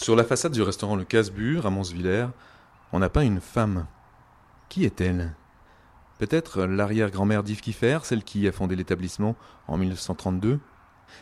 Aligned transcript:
Sur 0.00 0.14
la 0.14 0.22
façade 0.22 0.52
du 0.52 0.62
restaurant 0.62 0.94
Le 0.94 1.04
Casbur 1.04 1.66
à 1.66 1.70
Monsvillers, 1.70 2.28
on 2.92 3.02
a 3.02 3.08
peint 3.08 3.22
une 3.22 3.40
femme. 3.40 3.88
Qui 4.68 4.84
est-elle? 4.84 5.34
Peut-être 6.20 6.62
l'arrière-grand-mère 6.62 7.42
d'Yves 7.42 7.60
Kiffer, 7.60 7.98
celle 8.04 8.22
qui 8.22 8.46
a 8.46 8.52
fondé 8.52 8.76
l'établissement 8.76 9.34
en 9.66 9.76
1932 9.76 10.60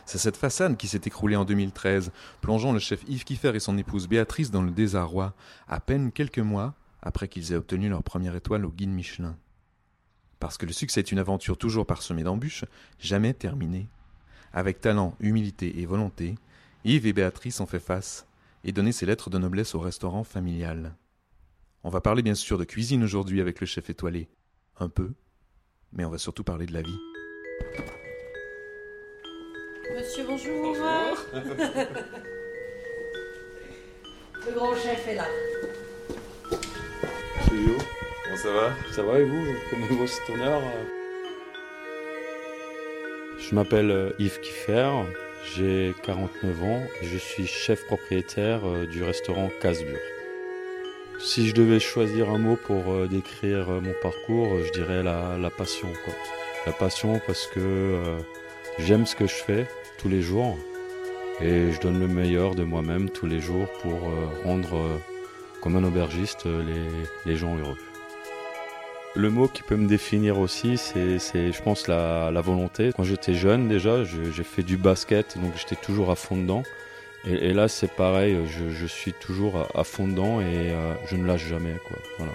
C'est 0.05 0.19
cette 0.19 0.37
façade 0.37 0.77
qui 0.77 0.87
s'est 0.87 1.01
écroulée 1.05 1.35
en 1.35 1.43
2013, 1.43 2.11
plongeant 2.39 2.71
le 2.71 2.77
chef 2.77 3.01
Yves 3.07 3.23
Kiffer 3.23 3.55
et 3.55 3.59
son 3.59 3.79
épouse 3.79 4.07
Béatrice 4.07 4.51
dans 4.51 4.61
le 4.61 4.69
désarroi, 4.69 5.33
à 5.67 5.79
peine 5.79 6.11
quelques 6.11 6.37
mois 6.37 6.75
après 7.01 7.27
qu'ils 7.27 7.53
aient 7.53 7.57
obtenu 7.57 7.89
leur 7.89 8.03
première 8.03 8.35
étoile 8.35 8.63
au 8.63 8.69
guide 8.69 8.91
Michelin. 8.91 9.37
Parce 10.39 10.59
que 10.59 10.67
le 10.67 10.71
succès 10.71 10.99
est 10.99 11.11
une 11.11 11.17
aventure 11.17 11.57
toujours 11.57 11.87
parsemée 11.87 12.23
d'embûches, 12.23 12.63
jamais 12.99 13.33
terminée. 13.33 13.89
Avec 14.53 14.81
talent, 14.81 15.15
humilité 15.19 15.79
et 15.81 15.87
volonté, 15.87 16.35
Yves 16.85 17.07
et 17.07 17.13
Béatrice 17.13 17.59
ont 17.59 17.65
fait 17.65 17.79
face 17.79 18.26
et 18.63 18.71
donner 18.71 18.91
ses 18.91 19.05
lettres 19.05 19.29
de 19.29 19.37
noblesse 19.37 19.75
au 19.75 19.79
restaurant 19.79 20.23
familial. 20.23 20.95
On 21.83 21.89
va 21.89 22.01
parler 22.01 22.21
bien 22.21 22.35
sûr 22.35 22.57
de 22.57 22.63
cuisine 22.63 23.03
aujourd'hui 23.03 23.41
avec 23.41 23.59
le 23.61 23.65
chef 23.65 23.89
étoilé. 23.89 24.29
Un 24.79 24.89
peu, 24.89 25.13
mais 25.93 26.05
on 26.05 26.09
va 26.09 26.17
surtout 26.17 26.43
parler 26.43 26.65
de 26.65 26.73
la 26.73 26.81
vie. 26.81 26.97
Monsieur, 29.95 30.25
bonjour. 30.27 30.75
le 34.45 34.53
grand 34.53 34.75
chef 34.75 35.07
est 35.07 35.15
là. 35.15 35.25
Salut, 37.45 37.77
comment 38.23 38.37
ça 38.37 38.51
va? 38.51 38.73
Ça 38.91 39.03
va 39.03 39.19
et 39.19 39.23
vous? 39.23 39.45
Comment 39.69 40.07
cet 40.07 40.29
honneur 40.29 40.61
Je 43.39 43.55
m'appelle 43.55 43.91
euh, 43.91 44.11
Yves 44.19 44.41
Kiffer, 44.41 44.91
j'ai 45.55 45.95
49 46.03 46.63
ans 46.63 46.81
et 47.01 47.05
je 47.05 47.17
suis 47.17 47.47
chef 47.47 47.85
propriétaire 47.85 48.67
euh, 48.67 48.85
du 48.85 49.03
restaurant 49.03 49.49
Casbur. 49.61 49.97
Si 51.19 51.47
je 51.47 51.55
devais 51.55 51.79
choisir 51.79 52.29
un 52.29 52.37
mot 52.37 52.55
pour 52.55 52.91
euh, 52.91 53.07
décrire 53.07 53.69
euh, 53.69 53.81
mon 53.81 53.93
parcours, 54.01 54.59
je 54.65 54.71
dirais 54.71 55.03
la, 55.03 55.49
passion. 55.49 55.87
La 56.65 56.73
passion 56.73 57.21
parce 57.25 57.47
que 57.47 58.17
j'aime 58.77 59.05
ce 59.05 59.15
que 59.15 59.25
je 59.25 59.35
fais 59.35 59.67
tous 59.97 60.09
les 60.09 60.21
jours 60.21 60.57
et 61.39 61.71
je 61.71 61.79
donne 61.79 61.99
le 61.99 62.07
meilleur 62.07 62.55
de 62.55 62.63
moi-même 62.63 63.09
tous 63.09 63.25
les 63.25 63.39
jours 63.39 63.67
pour 63.81 64.11
rendre, 64.43 64.99
comme 65.61 65.77
un 65.77 65.83
aubergiste, 65.85 66.45
les 67.25 67.37
gens 67.37 67.55
heureux. 67.57 67.77
Le 69.17 69.31
mot 69.31 69.47
qui 69.47 69.63
peut 69.63 69.77
me 69.77 69.87
définir 69.87 70.37
aussi, 70.37 70.77
c'est, 70.77 71.17
je 71.17 71.61
pense, 71.63 71.87
la, 71.87 72.29
volonté. 72.41 72.91
Quand 72.95 73.01
j'étais 73.03 73.33
jeune, 73.33 73.67
déjà, 73.67 74.03
j'ai 74.03 74.43
fait 74.43 74.61
du 74.61 74.77
basket, 74.77 75.39
donc 75.39 75.53
j'étais 75.57 75.75
toujours 75.75 76.11
à 76.11 76.15
fond 76.15 76.37
dedans. 76.37 76.61
Et, 77.25 77.51
là, 77.51 77.67
c'est 77.67 77.91
pareil, 77.91 78.37
je, 78.45 78.85
suis 78.85 79.13
toujours 79.13 79.67
à, 79.73 79.83
fond 79.83 80.07
dedans 80.07 80.39
et 80.39 80.69
euh, 80.71 80.93
je 81.07 81.15
ne 81.15 81.25
lâche 81.25 81.47
jamais. 81.47 81.73
Quoi. 81.87 81.97
Voilà. 82.19 82.33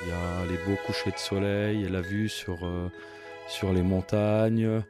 Il 0.00 0.08
y 0.08 0.12
a 0.12 0.50
les 0.50 0.56
beaux 0.64 0.80
couchers 0.86 1.10
de 1.10 1.18
soleil 1.18 1.86
la 1.90 2.00
vue 2.00 2.30
sur, 2.30 2.64
euh, 2.64 2.90
sur 3.48 3.74
les 3.74 3.82
montagnes. 3.82 4.80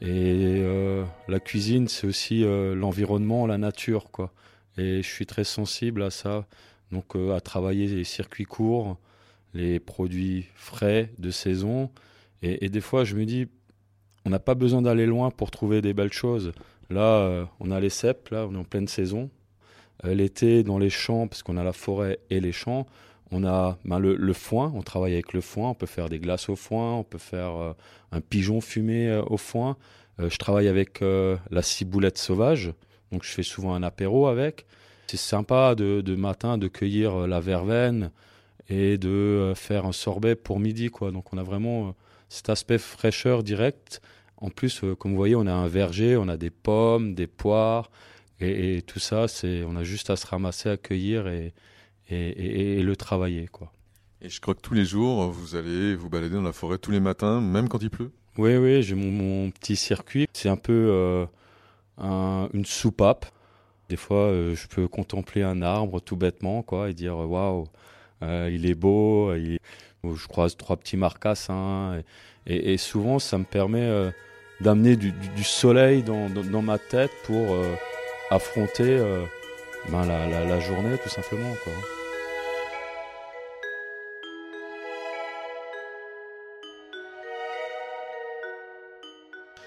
Et 0.00 0.60
euh, 0.62 1.04
la 1.26 1.40
cuisine, 1.40 1.88
c'est 1.88 2.06
aussi 2.06 2.44
l'environnement, 2.44 3.48
la 3.48 3.58
nature. 3.58 4.12
Quoi. 4.12 4.32
Et 4.78 5.02
je 5.02 5.08
suis 5.08 5.26
très 5.26 5.42
sensible 5.42 6.04
à 6.04 6.10
ça. 6.10 6.46
Donc, 6.92 7.16
à 7.16 7.40
travailler 7.40 7.88
les 7.88 8.04
circuits 8.04 8.44
courts 8.44 8.96
les 9.56 9.80
produits 9.80 10.46
frais 10.54 11.10
de 11.18 11.30
saison. 11.30 11.90
Et, 12.42 12.68
des 12.68 12.80
fois, 12.80 13.04
je 13.04 13.16
me 13.16 13.24
dis, 13.24 13.46
on 14.24 14.30
n'a 14.30 14.38
pas 14.38 14.54
besoin 14.54 14.82
d'aller 14.82 15.06
loin 15.06 15.30
pour 15.30 15.50
trouver 15.50 15.80
des 15.80 15.94
belles 15.94 16.12
choses. 16.12 16.52
Là, 16.90 17.00
euh, 17.00 17.44
on 17.58 17.70
a 17.70 17.80
les 17.80 17.90
cèpes, 17.90 18.28
là, 18.28 18.46
on 18.48 18.54
est 18.54 18.58
en 18.58 18.64
pleine 18.64 18.86
saison. 18.86 19.30
Euh, 20.04 20.14
l'été, 20.14 20.62
dans 20.62 20.78
les 20.78 20.90
champs, 20.90 21.26
parce 21.26 21.42
qu'on 21.42 21.56
a 21.56 21.64
la 21.64 21.72
forêt 21.72 22.20
et 22.28 22.40
les 22.40 22.52
champs, 22.52 22.86
on 23.32 23.44
a 23.44 23.78
ben, 23.84 23.98
le, 23.98 24.32
foin, 24.32 24.72
on 24.76 24.82
travaille 24.82 25.14
avec 25.14 25.32
le 25.32 25.40
foin, 25.40 25.70
on 25.70 25.74
peut 25.74 25.86
faire 25.86 26.08
des 26.08 26.20
glaces 26.20 26.48
au 26.48 26.54
foin, 26.54 26.94
on 26.94 27.02
peut 27.02 27.18
faire 27.18 27.56
euh, 27.56 27.72
un 28.12 28.20
pigeon 28.20 28.60
fumé 28.60 29.20
au 29.26 29.36
foin. 29.36 29.76
je 30.18 30.36
travaille 30.36 30.68
avec 30.68 31.00
la 31.00 31.62
ciboulette 31.62 32.18
sauvage, 32.18 32.72
donc 33.10 33.24
je 33.24 33.30
fais 33.30 33.42
souvent 33.42 33.74
un 33.74 33.82
apéro 33.82 34.28
avec. 34.28 34.66
C'est 35.08 35.16
sympa 35.16 35.74
de, 35.74 36.02
de, 36.02 36.14
matin 36.14 36.56
de 36.56 36.68
cueillir 36.68 37.26
la 37.26 37.40
verveine, 37.40 38.10
et 38.68 38.98
de 38.98 39.08
euh, 39.08 39.54
faire 39.54 39.86
un 39.86 39.92
sorbet 39.92 40.34
pour 40.34 40.60
midi. 40.60 40.88
Quoi. 40.88 41.12
Donc 41.12 41.32
on 41.32 41.38
a 41.38 41.42
vraiment 41.42 41.88
euh, 41.88 41.92
cet 42.28 42.48
aspect 42.48 42.78
fraîcheur 42.78 43.42
direct. 43.42 44.00
En 44.38 44.50
plus, 44.50 44.82
euh, 44.84 44.94
comme 44.94 45.12
vous 45.12 45.16
voyez, 45.16 45.36
on 45.36 45.46
a 45.46 45.52
un 45.52 45.68
verger, 45.68 46.16
on 46.16 46.28
a 46.28 46.36
des 46.36 46.50
pommes, 46.50 47.14
des 47.14 47.26
poires, 47.26 47.90
et, 48.38 48.82
tout 48.82 48.98
ça, 48.98 49.28
c'est, 49.28 49.64
on 49.64 49.76
a 49.76 49.82
juste 49.82 50.10
à 50.10 50.16
se 50.16 50.26
ramasser, 50.26 50.68
à 50.68 50.76
cueillir 50.76 51.26
et, 51.26 51.54
et, 52.10 52.82
le 52.82 52.94
travailler. 52.94 53.48
Quoi. 53.50 53.72
Et 54.20 54.28
je 54.28 54.42
crois 54.42 54.54
que 54.54 54.60
tous 54.60 54.74
les 54.74 54.84
jours, 54.84 55.30
vous 55.30 55.56
allez 55.56 55.96
vous 55.96 56.10
balader 56.10 56.34
dans 56.34 56.42
la 56.42 56.52
forêt 56.52 56.76
tous 56.76 56.90
les 56.90 57.00
matins, 57.00 57.40
même 57.40 57.70
quand 57.70 57.82
il 57.82 57.88
pleut? 57.88 58.12
Oui, 58.36 58.58
oui, 58.58 58.82
j'ai 58.82 58.94
mon, 58.94 59.50
petit 59.50 59.74
circuit. 59.74 60.26
C'est 60.34 60.50
un 60.50 60.58
peu 60.58 61.26
une 61.98 62.66
soupape. 62.66 63.24
Des 63.88 63.96
fois, 63.96 64.32
je 64.32 64.66
peux 64.66 64.86
contempler 64.86 65.42
un 65.42 65.62
arbre 65.62 66.00
tout 66.00 66.16
bêtement 66.16 66.62
quoi, 66.62 66.90
et 66.90 66.92
dire 66.92 67.16
waouh, 67.16 67.68
euh, 68.22 68.50
il 68.52 68.66
est 68.66 68.74
beau, 68.74 69.32
je 69.34 70.26
croise 70.28 70.56
trois 70.56 70.76
petits 70.76 70.96
marcassins. 70.96 72.02
Et, 72.46 72.76
souvent, 72.78 73.18
ça 73.18 73.38
me 73.38 73.44
permet 73.44 73.82
euh, 73.82 74.10
d'amener 74.60 74.96
du, 74.96 75.12
soleil 75.42 76.02
dans, 76.02 76.62
ma 76.62 76.78
tête 76.78 77.10
pour 77.24 77.52
euh, 77.52 77.74
affronter 78.30 78.98
ben, 79.90 80.06
la, 80.06 80.60
journée, 80.60 80.96
tout 81.02 81.08
simplement. 81.08 81.52
Quoi. 81.64 81.72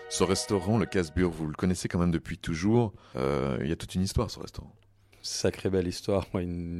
Ce 0.09 0.23
restaurant, 0.23 0.77
le 0.77 0.85
Casbur, 0.85 1.29
vous 1.29 1.47
le 1.47 1.53
connaissez 1.53 1.87
quand 1.87 1.99
même 1.99 2.11
depuis 2.11 2.37
toujours. 2.37 2.93
Il 3.15 3.67
y 3.67 3.71
a 3.71 3.75
toute 3.75 3.95
une 3.95 4.03
histoire, 4.03 4.31
ce 4.31 4.39
restaurant. 4.39 4.73
Sacrée 5.21 5.69
belle 5.69 5.87
histoire. 5.87 6.25
Une 6.33 6.79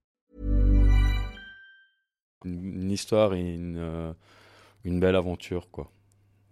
Une 2.45 2.91
histoire 2.91 3.33
et 3.33 3.41
une, 3.41 3.77
euh, 3.77 4.13
une 4.83 4.99
belle 4.99 5.15
aventure. 5.15 5.69
quoi. 5.71 5.91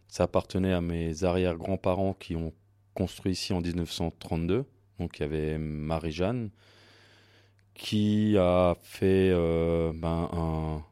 Ça 0.07 0.23
appartenait 0.23 0.73
à 0.73 0.81
mes 0.81 1.23
arrière-grands-parents 1.23 2.13
qui 2.13 2.35
ont 2.35 2.53
construit 2.94 3.33
ici 3.33 3.53
en 3.53 3.61
1932. 3.61 4.66
Donc 5.00 5.19
il 5.19 5.22
y 5.22 5.25
avait 5.25 5.57
Marie-Jeanne 5.57 6.50
qui 7.73 8.38
a 8.38 8.75
fait 8.81 9.31
euh, 9.31 9.94
ben, 9.95 10.29
un, 10.33 10.83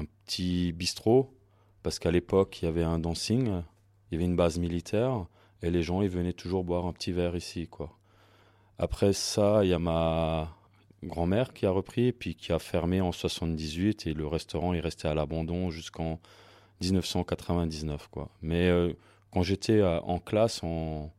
un, 0.00 0.04
petit 0.24 0.72
bistrot 0.72 1.34
parce 1.82 1.98
qu'à 1.98 2.12
l'époque 2.12 2.62
il 2.62 2.66
y 2.66 2.68
avait 2.68 2.84
un 2.84 3.00
dancing, 3.00 3.46
il 3.46 4.12
y 4.12 4.14
avait 4.14 4.24
une 4.24 4.36
base 4.36 4.58
militaire 4.58 5.26
et 5.62 5.70
les 5.70 5.82
gens 5.82 6.02
ils 6.02 6.08
venaient 6.08 6.32
toujours 6.32 6.62
boire 6.62 6.86
un 6.86 6.92
petit 6.92 7.10
verre 7.10 7.34
ici 7.34 7.66
quoi. 7.66 7.98
Après 8.78 9.12
ça, 9.12 9.64
il 9.64 9.70
y 9.70 9.72
a 9.72 9.78
ma 9.78 10.55
grand-mère 11.06 11.52
qui 11.52 11.66
a 11.66 11.70
repris, 11.70 12.12
puis 12.12 12.34
qui 12.34 12.52
a 12.52 12.58
fermé 12.58 13.00
en 13.00 13.12
78, 13.12 14.06
et 14.06 14.14
le 14.14 14.26
restaurant 14.26 14.74
est 14.74 14.80
resté 14.80 15.08
à 15.08 15.14
l'abandon 15.14 15.70
jusqu'en 15.70 16.20
1999. 16.82 18.08
Quoi. 18.08 18.28
Mais 18.42 18.68
euh, 18.68 18.92
quand 19.32 19.42
j'étais 19.42 19.80
euh, 19.80 20.00
en 20.00 20.18
classe, 20.18 20.62
en 20.62 21.12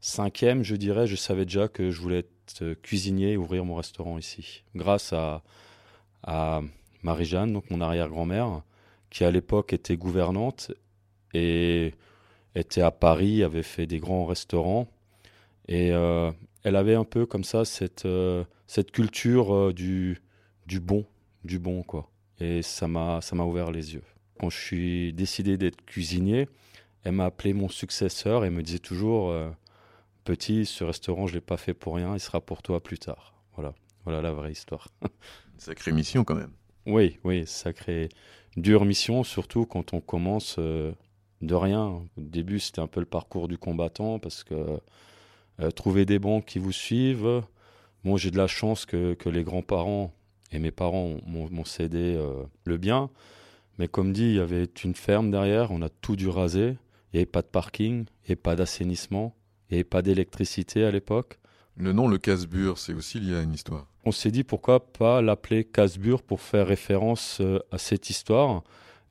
cinquième, 0.00 0.62
je 0.62 0.76
dirais, 0.76 1.06
je 1.06 1.16
savais 1.16 1.44
déjà 1.44 1.68
que 1.68 1.90
je 1.90 2.00
voulais 2.00 2.20
être 2.20 2.62
euh, 2.62 2.74
cuisinier 2.82 3.32
et 3.32 3.36
ouvrir 3.36 3.64
mon 3.64 3.74
restaurant 3.74 4.18
ici. 4.18 4.62
Grâce 4.74 5.12
à, 5.12 5.42
à 6.22 6.62
Marie-Jeanne, 7.02 7.52
donc 7.52 7.70
mon 7.70 7.80
arrière-grand-mère, 7.80 8.62
qui 9.10 9.24
à 9.24 9.30
l'époque 9.30 9.72
était 9.72 9.96
gouvernante 9.96 10.72
et 11.34 11.94
était 12.54 12.82
à 12.82 12.90
Paris, 12.90 13.42
avait 13.42 13.62
fait 13.62 13.86
des 13.86 13.98
grands 13.98 14.26
restaurants. 14.26 14.88
Et 15.68 15.92
elle 16.66 16.74
avait 16.74 16.96
un 16.96 17.04
peu 17.04 17.26
comme 17.26 17.44
ça 17.44 17.64
cette, 17.64 18.06
euh, 18.06 18.42
cette 18.66 18.90
culture 18.90 19.54
euh, 19.54 19.72
du, 19.72 20.20
du 20.66 20.80
bon, 20.80 21.06
du 21.44 21.60
bon 21.60 21.84
quoi. 21.84 22.10
Et 22.40 22.60
ça 22.60 22.88
m'a 22.88 23.20
ouvert 23.44 23.70
les 23.70 23.94
yeux. 23.94 24.02
Quand 24.40 24.50
je 24.50 24.58
suis 24.58 25.12
décidé 25.12 25.56
d'être 25.58 25.80
cuisinier, 25.86 26.48
elle 27.04 27.12
m'a 27.12 27.26
appelé 27.26 27.52
mon 27.52 27.68
successeur 27.68 28.44
et 28.44 28.50
me 28.50 28.64
disait 28.64 28.80
toujours 28.80 29.30
euh, 29.30 29.48
petit, 30.24 30.66
ce 30.66 30.82
restaurant, 30.82 31.28
je 31.28 31.34
l'ai 31.34 31.40
pas 31.40 31.56
fait 31.56 31.72
pour 31.72 31.94
rien, 31.94 32.14
il 32.14 32.20
sera 32.20 32.40
pour 32.40 32.62
toi 32.62 32.82
plus 32.82 32.98
tard. 32.98 33.32
Voilà, 33.54 33.72
voilà 34.04 34.20
la 34.20 34.32
vraie 34.32 34.50
histoire. 34.50 34.88
Sacrée 35.58 35.92
mission 35.92 36.24
quand 36.24 36.34
même. 36.34 36.52
Oui, 36.84 37.20
oui, 37.22 37.46
sacrée 37.46 38.08
dure 38.56 38.84
mission, 38.84 39.22
surtout 39.22 39.66
quand 39.66 39.94
on 39.94 40.00
commence 40.00 40.56
euh, 40.58 40.92
de 41.42 41.54
rien. 41.54 41.84
Au 41.84 42.06
début, 42.16 42.58
c'était 42.58 42.80
un 42.80 42.88
peu 42.88 42.98
le 42.98 43.06
parcours 43.06 43.46
du 43.46 43.56
combattant 43.56 44.18
parce 44.18 44.42
que 44.42 44.80
euh, 45.60 45.70
trouver 45.70 46.04
des 46.04 46.18
banques 46.18 46.46
qui 46.46 46.58
vous 46.58 46.72
suivent. 46.72 47.42
Bon, 48.04 48.16
j'ai 48.16 48.30
de 48.30 48.36
la 48.36 48.46
chance 48.46 48.86
que, 48.86 49.14
que 49.14 49.28
les 49.28 49.42
grands-parents 49.42 50.12
et 50.52 50.58
mes 50.58 50.70
parents 50.70 51.16
m'ont 51.26 51.64
cédé 51.64 52.16
euh, 52.16 52.42
le 52.64 52.76
bien. 52.76 53.10
Mais 53.78 53.88
comme 53.88 54.12
dit, 54.12 54.24
il 54.24 54.34
y 54.34 54.40
avait 54.40 54.68
une 54.84 54.94
ferme 54.94 55.30
derrière, 55.30 55.70
on 55.70 55.82
a 55.82 55.88
tout 55.88 56.16
dû 56.16 56.28
raser. 56.28 56.76
Il 57.12 57.16
n'y 57.16 57.18
avait 57.18 57.26
pas 57.26 57.42
de 57.42 57.46
parking, 57.46 57.94
il 57.94 58.02
n'y 58.02 58.26
avait 58.28 58.36
pas 58.36 58.56
d'assainissement, 58.56 59.34
il 59.68 59.74
n'y 59.74 59.76
avait 59.78 59.84
pas 59.84 60.02
d'électricité 60.02 60.84
à 60.84 60.90
l'époque. 60.90 61.38
Le 61.76 61.92
nom, 61.92 62.08
le 62.08 62.18
Casbur, 62.18 62.78
c'est 62.78 62.94
aussi 62.94 63.20
lié 63.20 63.36
à 63.36 63.42
une 63.42 63.52
histoire. 63.52 63.86
On 64.04 64.12
s'est 64.12 64.30
dit 64.30 64.44
pourquoi 64.44 64.80
pas 64.92 65.20
l'appeler 65.20 65.64
Casbur 65.64 66.22
pour 66.22 66.40
faire 66.40 66.66
référence 66.66 67.38
euh, 67.40 67.58
à 67.70 67.78
cette 67.78 68.08
histoire. 68.08 68.62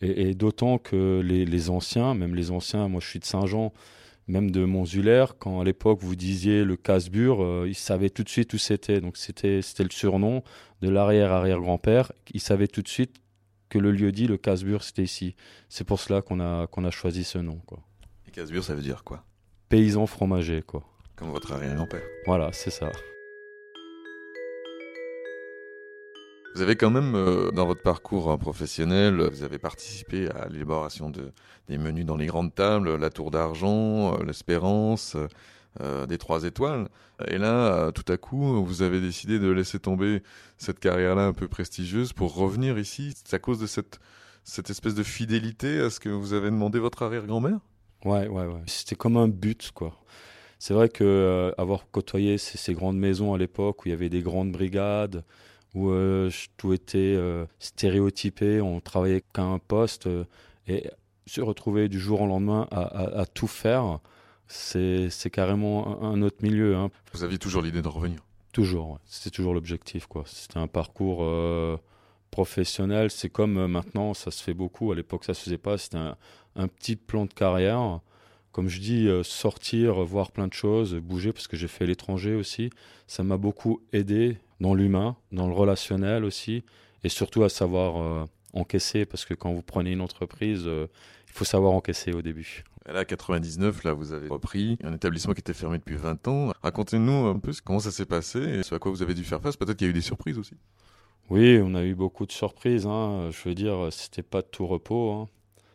Et, 0.02 0.34
d'autant 0.34 0.78
que 0.78 1.22
les, 1.24 1.46
les, 1.46 1.70
anciens, 1.70 2.16
même 2.16 2.36
les 2.36 2.52
anciens, 2.52 2.90
moi 2.90 3.00
je 3.02 3.08
suis 3.08 3.20
de 3.20 3.26
Saint-Jean, 3.26 3.72
même 4.28 4.52
de 4.52 4.66
Montzulaire, 4.66 5.38
quand 5.38 5.62
à 5.62 5.64
l'époque 5.64 6.00
vous 6.02 6.16
disiez 6.16 6.64
le 6.64 6.76
Casbur, 6.76 7.44
euh, 7.44 7.66
ils 7.68 7.76
savaient 7.76 8.10
tout 8.10 8.24
de 8.24 8.30
suite 8.30 8.54
où 8.54 8.58
c'était. 8.58 9.02
Donc 9.02 9.18
c'était 9.18 9.62
le 9.80 9.90
surnom 9.92 10.44
de 10.82 10.90
l'arrière-arrière-grand-père. 10.90 12.12
Ils 12.34 12.42
savaient 12.42 12.68
tout 12.68 12.82
de 12.82 12.88
suite 12.88 13.18
que 13.70 13.78
le 13.78 13.92
lieu 13.92 14.12
dit, 14.12 14.28
le 14.28 14.38
Casbur, 14.38 14.84
c'était 14.84 15.04
ici. 15.04 15.36
C'est 15.70 15.84
pour 15.84 16.00
cela 16.00 16.22
qu'on 16.22 16.40
a, 16.40 16.68
qu'on 16.68 16.86
a 16.86 16.92
choisi 16.92 17.24
ce 17.24 17.38
nom. 17.38 17.62
Quoi. 17.66 17.80
Et 18.28 18.32
Casbur, 18.32 18.64
ça 18.64 18.76
veut 18.76 18.82
dire 18.82 19.04
quoi? 19.04 19.24
Paysan 19.70 20.06
fromager, 20.06 20.62
quoi. 20.62 20.84
Comme 21.16 21.30
votre 21.30 21.52
arrière-grand-père. 21.52 22.04
Voilà, 22.26 22.52
c'est 22.52 22.72
ça. 22.72 22.92
Vous 26.56 26.62
avez 26.62 26.78
quand 26.78 26.90
même, 26.90 27.16
euh, 27.16 27.52
dans 27.52 27.66
votre 27.66 27.82
parcours 27.82 28.32
hein, 28.32 28.38
professionnel, 28.38 29.30
vous 29.30 29.44
avez 29.44 29.60
participé 29.60 30.30
à 30.30 30.48
l'élaboration 30.48 31.10
de, 31.10 31.34
des 31.68 31.78
menus 31.78 32.06
dans 32.06 32.16
les 32.16 32.28
grandes 32.28 32.56
tables, 32.56 32.96
la 32.96 33.10
Tour 33.10 33.30
d'Argent, 33.30 34.16
euh, 34.16 34.24
l'Espérance, 34.24 35.18
euh, 35.82 36.06
des 36.06 36.18
Trois 36.18 36.46
Étoiles. 36.46 36.88
Et 37.28 37.38
là, 37.38 37.92
tout 37.92 38.10
à 38.10 38.16
coup, 38.16 38.64
vous 38.64 38.84
avez 38.84 39.02
décidé 39.02 39.38
de 39.38 39.50
laisser 39.50 39.80
tomber 39.80 40.24
cette 40.58 40.80
carrière-là 40.80 41.26
un 41.26 41.34
peu 41.34 41.50
prestigieuse 41.50 42.14
pour 42.14 42.34
revenir 42.34 42.80
ici. 42.80 43.14
C'est 43.26 43.36
à 43.36 43.40
cause 43.40 43.60
de 43.60 43.68
cette, 43.68 44.00
espèce 44.70 44.96
de 44.96 45.04
fidélité 45.04 45.82
à 45.82 45.90
ce 45.90 46.00
que 46.00 46.08
vous 46.08 46.32
avez 46.32 46.52
demandé 46.52 46.80
votre 46.80 47.04
arrière-grand-mère? 47.04 47.60
Ouais, 48.06 48.30
ouais, 48.30 48.46
ouais. 48.46 48.62
C'était 48.68 48.96
comme 48.96 49.18
un 49.18 49.28
but, 49.28 49.72
quoi. 49.74 49.94
C'est 50.58 50.74
vrai 50.74 50.88
que 50.88 51.54
avoir 51.58 51.92
côtoyé 51.92 52.38
ces, 52.38 52.74
grandes 52.74 52.98
maisons 52.98 53.34
à 53.34 53.38
l'époque 53.38 53.84
où 53.84 53.90
il 53.90 53.92
y 53.92 53.94
avait 53.94 54.08
des 54.08 54.22
grandes 54.22 54.54
brigades, 54.54 55.26
où 55.76 55.90
euh, 55.90 56.32
tout 56.58 56.74
était 56.74 56.98
euh, 56.98 57.46
stéréotypé, 57.60 58.62
on 58.62 58.80
travaillait 58.80 59.24
qu'à 59.34 59.44
un 59.44 59.60
poste 59.60 60.08
euh, 60.08 60.24
et 60.68 60.90
se 61.28 61.42
retrouver 61.42 61.90
du 61.90 62.00
jour 62.00 62.22
au 62.22 62.28
lendemain 62.28 62.68
à, 62.72 63.26
tout 63.26 63.48
faire, 63.48 64.00
c'est 64.48 65.10
carrément 65.32 66.02
un, 66.04 66.22
autre 66.22 66.38
milieu. 66.42 66.76
Hein. 66.76 66.92
Vous 67.14 67.24
aviez 67.24 67.40
toujours 67.40 67.62
l'idée 67.62 67.82
de 67.82 67.88
revenir? 67.88 68.20
Toujours, 68.52 69.00
c'était 69.06 69.32
toujours 69.32 69.54
l'objectif. 69.54 70.08
C'était 70.26 70.60
un 70.60 70.68
parcours 70.68 71.28
professionnel. 72.30 73.10
C'est 73.10 73.30
comme 73.30 73.66
maintenant, 73.66 74.14
ça 74.14 74.30
se 74.30 74.44
fait 74.44 74.54
beaucoup. 74.54 74.92
À 74.92 74.96
l'époque, 74.96 75.24
ça 75.24 75.34
se 75.34 75.44
faisait 75.44 75.58
pas. 75.58 75.80
C'était 75.80 75.98
un, 75.98 76.16
un, 76.56 76.68
petit 76.68 76.96
plan 76.96 77.26
de 77.26 77.34
carrière. 77.34 78.02
Comme 78.52 78.68
je 78.68 78.80
dis, 78.80 79.10
sortir, 79.24 80.04
voir 80.04 80.32
plein 80.32 80.48
de 80.48 80.54
choses, 80.54 80.94
bouger, 80.94 81.34
parce 81.34 81.48
que 81.48 81.58
j'ai 81.58 81.68
fait 81.68 81.88
l'étranger 81.88 82.36
aussi. 82.36 82.70
Ça 83.08 83.24
m'a 83.24 83.38
beaucoup 83.38 83.82
aidé 83.94 84.38
dans 84.60 84.74
l'humain, 84.74 85.16
dans 85.32 85.48
le 85.48 85.54
relationnel 85.54 86.24
aussi, 86.24 86.64
et 87.04 87.10
surtout 87.10 87.44
à 87.44 87.50
savoir 87.50 88.02
euh, 88.02 88.26
encaisser, 88.54 89.06
parce 89.06 89.26
que 89.26 89.34
quand 89.34 89.54
vous 89.54 89.62
prenez 89.62 89.92
une 89.92 90.02
entreprise, 90.02 90.64
euh, 90.66 90.88
il 91.28 91.34
faut 91.34 91.46
savoir 91.46 91.74
encaisser 91.74 92.14
au 92.14 92.22
début. 92.22 92.64
Là, 92.88 93.04
99, 93.04 93.84
là, 93.84 93.94
vous 93.94 94.14
avez 94.14 94.28
repris 94.28 94.78
un 94.84 94.94
établissement 94.94 95.34
qui 95.34 95.40
était 95.40 95.54
fermé 95.54 95.80
depuis 95.80 95.96
20 95.96 96.28
ans. 96.28 96.52
Racontez-nous 96.62 97.26
un 97.26 97.40
peu 97.40 97.52
comment 97.64 97.80
ça 97.80 97.92
s'est 97.92 98.06
passé 98.06 98.40
et 98.40 98.64
ce 98.64 98.76
à 98.76 98.80
quoi 98.80 98.92
vous 98.92 99.02
avez 99.02 99.16
dû 99.16 99.24
faire 99.24 99.42
face. 99.42 99.58
Peut-être 99.58 99.78
qu'il 99.78 99.88
y 99.88 99.90
a 99.90 99.92
eu 99.92 99.94
des 99.94 100.02
surprises 100.02 100.38
aussi. 100.38 100.54
Oui, 101.32 101.60
on 101.64 101.74
a 101.74 101.84
eu 101.84 101.96
beaucoup 101.96 102.28
de 102.28 102.32
surprises. 102.32 102.86
Hein. 102.86 103.32
Je 103.32 103.50
veux 103.50 103.56
dire, 103.56 103.88
c'était 103.90 104.22
pas 104.22 104.44
de 104.44 104.48
tout 104.48 104.68
repos. 104.68 105.12
Hein. 105.14 105.28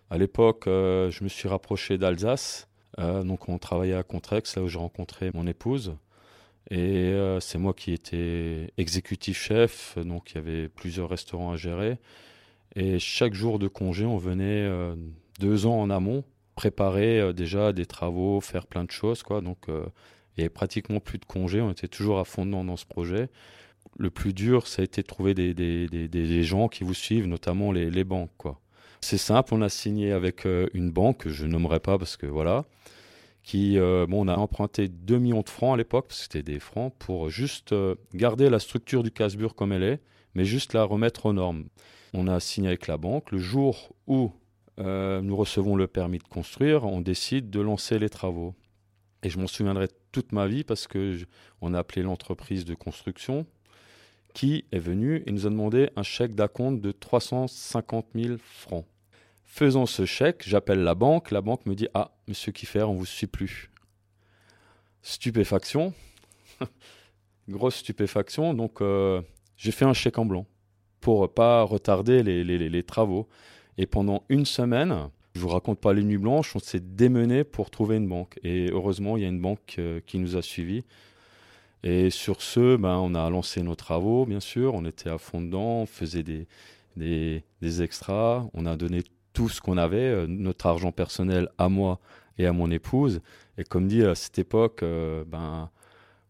À 0.09 0.19
l'époque, 0.19 0.69
euh, 0.69 1.11
je 1.11 1.25
me 1.25 1.29
suis 1.29 1.49
rapproché 1.49 1.99
d'Alsace. 1.99 2.69
donc, 2.97 3.49
on 3.49 3.59
travaillait 3.59 3.95
à 3.95 4.05
Contrex, 4.05 4.55
là 4.55 4.63
où 4.63 4.69
j'ai 4.69 4.79
rencontré 4.79 5.33
mon 5.35 5.49
épouse. 5.49 5.97
Et 6.69 7.13
euh, 7.13 7.41
c'est 7.41 7.59
moi 7.59 7.73
qui 7.75 7.93
étais 7.93 8.73
exécutif 8.77 9.39
chef, 9.39 9.99
donc 9.99 10.33
il 10.33 10.35
y 10.37 10.39
avait 10.39 10.69
plusieurs 10.69 11.09
restaurants 11.09 11.53
à 11.53 11.57
gérer. 11.57 11.99
Et 12.77 12.99
chaque 12.99 13.35
jour 13.35 13.59
de 13.59 13.67
congé, 13.67 14.05
on 14.05 14.19
venait 14.19 14.67
euh, 14.69 14.95
deux 15.41 15.67
ans 15.67 15.81
en 15.81 15.91
amont 15.91 16.25
préparer 16.55 17.19
euh, 17.19 17.33
déjà 17.33 17.73
des 17.73 17.87
travaux, 17.87 18.41
faire 18.41 18.67
plein 18.67 18.85
de 18.85 18.91
choses. 18.91 19.23
Quoi. 19.23 19.41
Donc 19.41 19.67
il 19.69 19.73
n'y 20.39 20.43
avait 20.43 20.49
pratiquement 20.49 21.01
plus 21.01 21.19
de 21.19 21.25
congés, 21.25 21.61
on 21.61 21.71
était 21.71 21.89
toujours 21.89 22.19
à 22.19 22.25
fond 22.25 22.47
dans, 22.47 22.77
ce 22.77 22.87
projet. 22.87 23.29
Le 23.99 24.11
plus 24.11 24.33
dur, 24.33 24.67
ça 24.67 24.83
a 24.83 24.85
été 24.85 25.03
de 25.03 25.07
trouver 25.07 25.35
des, 25.35 25.55
des, 25.55 26.43
gens 26.43 26.69
qui 26.69 26.85
vous 26.85 26.95
suivent, 26.95 27.27
notamment 27.27 27.73
les, 27.73 27.91
les 27.91 28.05
banques. 28.05 28.31
Quoi. 28.37 28.61
C'est 29.01 29.19
simple, 29.19 29.55
on 29.55 29.63
a 29.63 29.69
signé 29.69 30.13
avec 30.13 30.47
une 30.75 30.91
banque, 30.91 31.19
que 31.19 31.31
je 31.31 31.47
nommerai 31.47 31.81
pas 31.81 31.99
parce 31.99 32.17
que 32.17 32.27
voilà 32.27 32.67
euh, 33.55 34.07
on 34.11 34.29
a 34.29 34.37
emprunté 34.37 34.89
2 34.89 35.19
millions 35.19 35.43
de 35.43 35.49
francs 35.49 35.75
à 35.75 35.77
l'époque, 35.77 36.07
parce 36.09 36.21
que 36.21 36.23
c'était 36.25 36.43
des 36.43 36.61
francs, 36.61 36.93
pour 36.99 37.31
juste 37.31 37.73
euh, 37.73 37.95
garder 38.15 38.51
la 38.51 38.59
structure 38.59 39.03
du 39.03 39.11
Casbur 39.11 39.55
comme 39.55 39.73
elle 39.73 39.83
est, 39.83 40.01
mais 40.35 40.45
juste 40.45 40.73
la 40.73 40.85
remettre 40.85 41.27
aux 41.27 41.33
normes. 41.33 41.65
On 42.13 42.27
a 42.27 42.41
signé 42.41 42.69
avec 42.69 42.87
la 42.87 42.97
banque. 42.97 43.31
Le 43.33 43.39
jour 43.39 43.95
où 44.07 44.33
euh, 44.79 45.21
nous 45.21 45.37
recevons 45.37 45.77
le 45.77 45.87
permis 45.87 46.19
de 46.19 46.25
construire, 46.25 46.85
on 46.85 47.01
décide 47.01 47.51
de 47.51 47.61
lancer 47.61 47.99
les 47.99 48.09
travaux. 48.09 48.55
Et 49.23 49.31
je 49.31 49.39
m'en 49.39 49.47
souviendrai 49.47 49.89
toute 50.13 50.33
ma 50.33 50.47
vie 50.47 50.65
parce 50.65 50.87
que 50.87 51.19
on 51.61 51.75
a 51.75 51.79
appelé 51.79 52.03
l'entreprise 52.03 52.65
de 52.65 52.75
construction 52.75 53.47
qui 54.33 54.65
est 54.73 54.79
venue 54.79 55.23
et 55.27 55.33
nous 55.33 55.47
a 55.47 55.51
demandé 55.51 55.91
un 55.97 56.03
chèque 56.03 56.35
d'acompte 56.35 56.81
de 56.81 56.93
350 56.93 58.07
000 58.15 58.37
francs. 58.39 58.87
Faisant 59.53 59.85
ce 59.85 60.07
chèque, 60.07 60.45
j'appelle 60.47 60.85
la 60.85 60.95
banque. 60.95 61.33
La 61.33 61.41
banque 61.41 61.67
me 61.67 61.75
dit 61.75 61.89
Ah, 61.93 62.13
monsieur 62.29 62.53
Kiffer, 62.53 62.85
on 62.85 62.95
vous 62.95 63.05
suit 63.05 63.27
plus. 63.27 63.69
Stupéfaction. 65.03 65.93
Grosse 67.49 67.75
stupéfaction. 67.75 68.55
Donc, 68.55 68.81
euh, 68.81 69.21
j'ai 69.57 69.73
fait 69.73 69.85
un 69.85 69.93
chèque 69.93 70.19
en 70.19 70.25
blanc 70.25 70.47
pour 71.01 71.35
pas 71.35 71.63
retarder 71.63 72.23
les, 72.23 72.83
travaux. 72.85 73.29
Et 73.77 73.87
pendant 73.87 74.23
une 74.29 74.47
semaine, 74.47 75.11
je 75.35 75.41
vous 75.41 75.49
raconte 75.49 75.81
pas 75.81 75.95
les 75.95 76.05
nuits 76.05 76.17
blanches, 76.17 76.55
on 76.55 76.61
s'est 76.61 76.79
démené 76.79 77.43
pour 77.43 77.71
trouver 77.71 77.97
une 77.97 78.09
banque. 78.09 78.39
Et 78.45 78.71
heureusement, 78.71 79.17
il 79.17 79.25
y 79.25 79.27
a 79.27 79.29
une 79.29 79.41
banque 79.41 79.77
euh, 79.81 80.01
qui 80.07 80.21
nous 80.21 80.37
a 80.37 80.43
suivis. 80.43 80.85
Et 81.83 82.11
sur 82.11 82.41
ce, 82.41 82.77
ben, 82.77 82.99
on 82.99 83.17
a 83.17 83.29
lancé 83.29 83.63
nos 83.63 83.75
travaux, 83.75 84.27
bien 84.27 84.41
sûr. 84.41 84.75
On 84.75 84.85
était 84.85 85.11
à 85.11 85.19
fond 85.19 85.43
dedans, 85.43 85.81
on 85.81 85.87
faisait 85.87 86.23
des, 86.23 86.47
des 86.97 87.83
extras. 87.83 88.47
On 88.55 88.65
a 88.65 88.77
donné 88.77 89.03
tout 89.33 89.49
ce 89.49 89.61
qu'on 89.61 89.77
avait, 89.77 89.99
euh, 89.99 90.27
notre 90.27 90.67
argent 90.67 90.93
personnel 90.93 91.49
à 91.59 91.69
moi 91.69 92.01
et 92.39 92.47
à 92.47 92.53
mon 92.53 92.71
épouse. 92.71 93.21
Et 93.59 93.65
comme 93.65 93.89
dit, 93.89 94.03
à 94.03 94.15
cette 94.15 94.39
époque, 94.39 94.83
euh, 94.83 95.25
ben, 95.27 95.71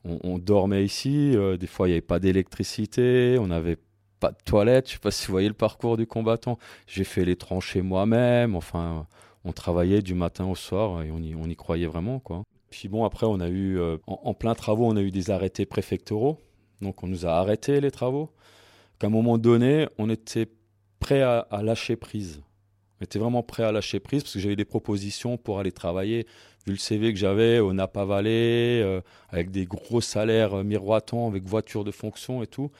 on, 0.04 0.38
dormait 0.38 0.84
ici. 0.84 1.36
Euh, 1.36 1.56
des 1.56 1.66
fois, 1.66 1.86
il 1.86 1.90
n'y 1.90 1.94
avait 1.94 2.00
pas 2.00 2.18
d'électricité, 2.18 3.36
on 3.38 3.46
n'avait 3.46 3.78
pas 4.18 4.32
de 4.32 4.38
toilette. 4.44 4.88
Je 4.88 4.92
ne 4.92 4.96
sais 4.96 5.00
pas 5.00 5.10
si 5.10 5.26
vous 5.26 5.32
voyez 5.32 5.48
le 5.48 5.54
parcours 5.54 5.96
du 5.96 6.06
combattant. 6.06 6.58
J'ai 6.86 7.04
fait 7.04 7.24
les 7.24 7.36
tranchées 7.36 7.82
moi-même. 7.82 8.56
Enfin, 8.56 9.06
on 9.44 9.52
travaillait 9.52 10.02
du 10.02 10.14
matin 10.14 10.46
au 10.46 10.54
soir 10.54 11.02
et 11.02 11.10
on 11.10 11.18
y, 11.18 11.34
on 11.34 11.48
y 11.48 11.56
croyait 11.56 11.86
vraiment. 11.86 12.18
Quoi. 12.18 12.42
Puis 12.70 12.88
bon, 12.88 13.04
après, 13.04 13.26
on 13.26 13.40
a 13.40 13.48
eu, 13.48 13.78
en, 14.06 14.34
plein 14.34 14.54
travaux, 14.54 14.86
on 14.86 14.96
a 14.96 15.02
eu 15.02 15.10
des 15.10 15.30
arrêtés 15.30 15.66
préfectoraux. 15.66 16.40
Donc, 16.80 17.02
on 17.02 17.06
nous 17.06 17.26
a 17.26 17.30
arrêté 17.30 17.80
les 17.80 17.90
travaux. 17.90 18.30
Qu'à 18.98 19.08
un 19.08 19.10
moment 19.10 19.38
donné, 19.38 19.86
on 19.98 20.08
était 20.08 20.48
prêt 20.98 21.22
à 21.22 21.62
lâcher 21.62 21.96
prise. 21.96 22.42
J'étais 23.00 23.18
vraiment 23.18 23.42
prêt 23.42 23.62
à 23.62 23.72
lâcher 23.72 23.98
prise 23.98 24.22
parce 24.22 24.34
que 24.34 24.40
j'avais 24.40 24.56
des 24.56 24.64
propositions 24.64 25.38
pour 25.38 25.58
aller 25.58 25.72
travailler. 25.72 26.26
Vu 26.66 26.74
le 26.74 26.78
CV 26.78 27.12
que 27.12 27.18
j'avais 27.18 27.58
au 27.58 27.72
Napa 27.72 28.04
Valley, 28.04 28.82
euh, 28.82 29.00
avec 29.30 29.50
des 29.50 29.64
gros 29.64 30.02
salaires 30.02 30.58
euh, 30.58 30.64
miroitants, 30.64 31.26
avec 31.26 31.44
voiture 31.44 31.84
de 31.84 31.90
fonction 31.90 32.42
et 32.42 32.46
tout. 32.46 32.70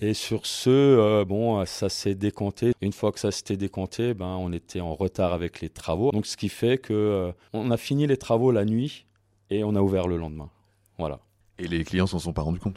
Et 0.00 0.14
sur 0.14 0.46
ce, 0.46 0.70
euh, 0.70 1.24
bon, 1.26 1.64
ça 1.66 1.90
s'est 1.90 2.14
décanté. 2.14 2.72
Une 2.80 2.92
fois 2.92 3.12
que 3.12 3.20
ça 3.20 3.30
s'était 3.30 3.58
décanté, 3.58 4.14
ben, 4.14 4.36
on 4.38 4.52
était 4.52 4.80
en 4.80 4.94
retard 4.94 5.34
avec 5.34 5.60
les 5.60 5.68
travaux. 5.68 6.10
Donc, 6.12 6.26
ce 6.26 6.38
qui 6.38 6.48
fait 6.48 6.78
que 6.78 7.32
on 7.52 7.70
a 7.70 7.76
fini 7.76 8.06
les 8.06 8.16
travaux 8.16 8.50
la 8.52 8.64
nuit 8.64 9.06
et 9.50 9.64
on 9.64 9.74
a 9.74 9.80
ouvert 9.80 10.08
le 10.08 10.16
lendemain. 10.16 10.50
Voilà. 10.98 11.20
Et 11.58 11.68
les 11.68 11.84
clients 11.84 12.06
s'en 12.06 12.18
sont 12.18 12.32
pas 12.32 12.42
rendus 12.42 12.60
compte? 12.60 12.76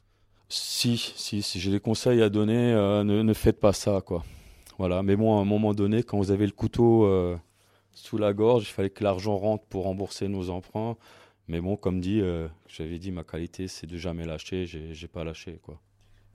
Si, 0.49 0.97
si, 0.97 1.41
si 1.41 1.59
j'ai 1.59 1.71
des 1.71 1.79
conseils 1.79 2.21
à 2.21 2.29
donner, 2.29 2.73
ne, 2.73 3.21
ne 3.21 3.33
faites 3.33 3.59
pas 3.59 3.73
ça, 3.73 4.01
quoi. 4.01 4.23
Voilà. 4.79 5.03
Mais 5.03 5.15
bon, 5.17 5.37
à 5.37 5.41
un 5.41 5.45
moment 5.45 5.73
donné, 5.73 6.01
quand 6.03 6.17
vous 6.17 6.31
avez 6.31 6.45
le 6.45 6.53
couteau 6.53 7.05
euh, 7.05 7.37
sous 7.93 8.17
la 8.17 8.33
gorge, 8.33 8.63
il 8.63 8.71
fallait 8.71 8.89
que 8.89 9.03
l'argent 9.03 9.37
rentre 9.37 9.65
pour 9.65 9.83
rembourser 9.83 10.27
nos 10.29 10.49
emprunts. 10.49 10.97
Mais 11.49 11.59
bon, 11.59 11.75
comme 11.75 11.99
dit, 11.99 12.21
euh, 12.21 12.47
j'avais 12.67 12.97
dit, 12.97 13.11
ma 13.11 13.23
qualité, 13.23 13.67
c'est 13.67 13.87
de 13.87 13.97
jamais 13.97 14.25
lâcher. 14.25 14.65
J'ai, 14.65 15.07
pas 15.07 15.23
lâché, 15.23 15.59
quoi. 15.61 15.79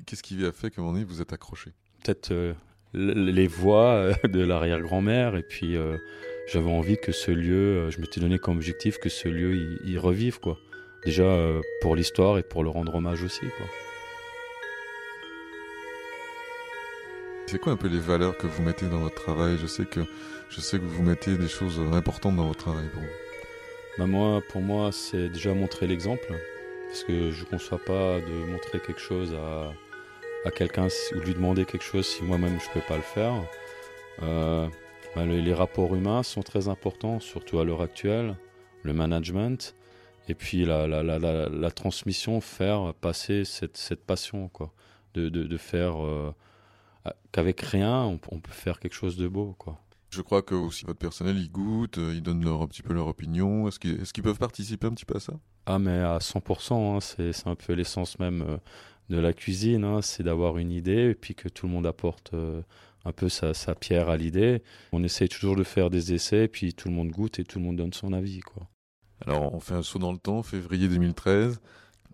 Qu'est-ce 0.07 0.23
qui 0.23 0.45
a 0.45 0.53
fait 0.53 0.71
qu'à 0.71 0.83
un 0.83 0.85
moment 0.85 0.95
donné, 0.95 1.05
vous 1.05 1.23
êtes 1.23 1.33
accroché? 1.33 1.71
Peut-être 2.03 2.33
euh, 2.33 2.53
les 2.93 3.47
voix 3.47 4.11
de 4.25 4.41
l'arrière-grand-mère. 4.41 5.37
Et 5.37 5.43
puis, 5.43 5.77
j'avais 6.53 6.71
envie 6.71 6.99
que 6.99 7.13
ce 7.13 7.31
lieu, 7.31 7.91
je 7.91 7.99
m'étais 7.99 8.21
donné 8.21 8.39
comme 8.39 8.57
objectif 8.57 8.99
que 8.99 9.09
ce 9.09 9.29
lieu, 9.29 9.57
il, 9.57 9.93
il 9.93 9.99
revive, 9.99 10.39
quoi. 10.39 10.59
Déjà 11.07 11.51
pour 11.81 11.97
l'histoire 11.97 12.39
et 12.39 12.43
pour 12.43 12.63
le 12.63 12.69
rendre 12.69 12.95
hommage 12.95 13.23
aussi, 13.23 13.47
quoi. 13.57 13.67
C'est 17.55 17.61
quoi 17.61 17.73
un 17.73 17.77
peu 17.77 17.87
les 17.87 18.01
valeurs 18.01 18.37
que 18.37 18.49
vous 18.49 18.65
mettez 18.65 18.87
dans 18.87 18.99
votre 18.99 19.15
travail? 19.15 19.57
Je 19.63 19.69
sais 19.69 19.85
que 19.85 20.01
je 20.49 20.61
sais 20.61 20.77
que 20.77 20.85
vous 20.85 21.05
mettez 21.05 21.39
des 21.39 21.47
choses 21.47 21.81
importantes 21.93 22.35
dans 22.35 22.49
votre 22.49 22.65
travail 22.65 22.89
pour 22.89 23.01
vous. 23.01 23.09
Bah 23.97 24.07
moi, 24.07 24.43
pour 24.49 24.61
moi, 24.61 24.91
c'est 24.91 25.29
déjà 25.29 25.55
montrer 25.55 25.87
l'exemple, 25.87 26.35
parce 26.89 27.05
que 27.05 27.31
je 27.31 27.45
ne 27.45 27.49
conçois 27.49 27.79
pas 27.79 28.19
de 28.19 28.51
montrer 28.51 28.81
quelque 28.81 29.01
chose 29.01 29.33
à, 29.35 29.73
à 30.49 30.51
quelqu'un 30.51 30.89
ou 31.15 31.21
de 31.21 31.25
lui 31.25 31.35
demander 31.35 31.65
quelque 31.65 31.85
chose 31.85 32.05
si 32.05 32.25
moi-même 32.25 32.59
je 32.59 32.69
ne 32.71 32.75
peux 32.75 32.89
pas 32.89 32.97
le 32.97 33.03
faire. 33.03 33.35
Euh, 34.25 34.67
bah, 35.15 35.25
les, 35.25 35.55
rapports 35.55 35.95
humains 35.95 36.25
sont 36.25 36.43
très 36.43 36.67
importants, 36.67 37.21
surtout 37.21 37.61
à 37.61 37.65
l'heure 37.65 37.83
actuelle, 37.83 38.35
le 38.83 38.95
management, 38.95 39.77
et 40.29 40.35
puis 40.35 40.65
la, 40.65 40.89
la, 40.89 41.05
la, 41.05 41.19
la 41.49 41.71
transmission, 41.71 42.41
faire 42.41 42.95
passer 43.01 43.45
cette, 43.45 43.77
cette 43.77 44.05
passion, 44.05 44.49
quoi, 44.49 44.73
de, 45.15 45.29
de, 45.29 45.57
faire 45.57 46.05
euh, 46.05 46.35
qu'avec 47.33 47.61
rien, 47.61 48.03
on, 48.03 48.19
peut 48.19 48.53
faire 48.53 48.79
quelque 48.81 48.95
chose 48.95 49.17
de 49.17 49.29
beau, 49.29 49.55
quoi. 49.59 49.81
Je 50.11 50.23
crois 50.23 50.43
que 50.43 50.55
aussi 50.55 50.85
votre 50.85 50.99
personnel, 50.99 51.37
ils 51.37 51.51
goûtent, 51.51 51.99
euh, 51.99 52.15
ils 52.15 52.23
donnent 52.23 52.45
leur, 52.45 52.63
un 52.63 52.69
petit 52.69 52.83
peu 52.83 52.95
leur 52.95 53.09
opinion. 53.09 53.67
Est-ce 53.67 53.81
qu'ils, 53.81 54.01
est 54.01 54.23
peuvent 54.23 54.39
participer 54.39 54.87
un 54.87 54.93
petit 54.93 55.05
peu 55.05 55.17
à 55.17 55.21
ça? 55.21 55.33
Ah, 55.67 55.81
mais 55.81 55.99
à 55.99 56.19
100%, 56.19 56.97
hein, 56.97 57.01
c'est, 57.01 57.49
un 57.49 57.57
peu 57.57 57.73
l'essence 57.73 58.19
même 58.21 58.43
euh, 58.43 58.57
de 59.11 59.19
la 59.19 59.33
cuisine, 59.33 59.83
hein, 59.85 60.03
c'est 60.03 60.23
d'avoir 60.23 60.59
une 60.59 60.71
idée 60.71 61.11
et 61.11 61.15
puis 61.15 61.35
que 61.35 61.49
tout 61.49 61.67
le 61.67 61.73
monde 61.73 61.87
apporte 61.87 62.33
euh, 62.33 62.63
un 63.05 63.13
peu 63.13 63.29
sa, 63.29 63.55
sa, 63.55 63.75
pierre 63.75 64.09
à 64.09 64.17
l'idée. 64.17 64.63
On 64.93 65.03
essaye 65.03 65.29
toujours 65.29 65.57
de 65.57 65.65
faire 65.65 65.91
des 65.91 66.15
essais, 66.15 66.47
puis 66.47 66.75
tout 66.75 66.89
le 66.89 66.95
monde 66.95 67.11
goûte 67.11 67.41
et 67.41 67.45
tout 67.45 67.59
le 67.59 67.65
monde 67.65 67.77
donne 67.77 67.93
son 67.93 68.13
avis, 68.13 68.41
quoi. 68.41 68.69
Alors, 69.27 69.55
on 69.55 69.61
fait 69.61 69.75
un 69.75 69.83
saut 69.83 69.99
dans 69.99 70.13
le 70.13 70.19
temps, 70.19 70.43
février 70.43 70.87
2013, 70.87 71.61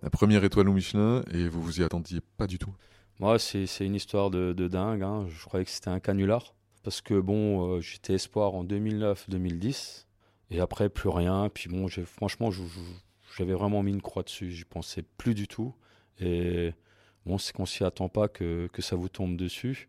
la 0.03 0.11
première 0.11 0.45
étoile 0.45 0.69
au 0.69 0.73
Michelin, 0.73 1.23
et 1.33 1.49
vous 1.49 1.61
vous 1.61 1.81
y 1.81 1.85
attendiez 1.85 2.21
pas 2.39 2.47
du 2.47 2.59
tout? 2.59 2.75
Moi, 3.21 3.39
c'est 3.39 3.67
une 3.81 3.95
histoire 3.95 4.31
de, 4.31 4.55
dingue. 4.69 5.03
Hein. 5.03 5.27
Je 5.29 5.45
croyais 5.45 5.67
que 5.67 5.71
c'était 5.71 5.91
un 5.91 6.01
canular. 6.01 6.55
Parce 6.83 7.03
que 7.03 7.21
bon, 7.21 7.75
euh, 7.77 7.81
j'étais 7.83 8.15
espoir 8.15 8.55
en 8.55 8.65
2009-2010. 8.65 10.07
Et 10.51 10.59
après, 10.59 10.89
plus 10.89 11.11
rien. 11.11 11.51
Puis 11.53 11.69
bon, 11.69 11.87
franchement, 12.07 12.49
j'avais 13.37 13.53
vraiment 13.53 13.83
mis 13.83 13.93
une 13.93 14.01
croix 14.01 14.23
dessus. 14.23 14.51
J'y 14.51 14.65
pensais 14.65 15.03
plus 15.03 15.35
du 15.35 15.47
tout. 15.49 15.75
Et 16.19 16.73
bon, 17.27 17.37
c'est 17.37 17.53
qu'on 17.53 17.67
s'y 17.67 17.85
attend 17.85 18.09
pas 18.09 18.29
que, 18.29 18.71
que, 18.73 18.81
ça 18.81 18.97
vous 18.97 19.11
tombe 19.11 19.37
dessus. 19.37 19.87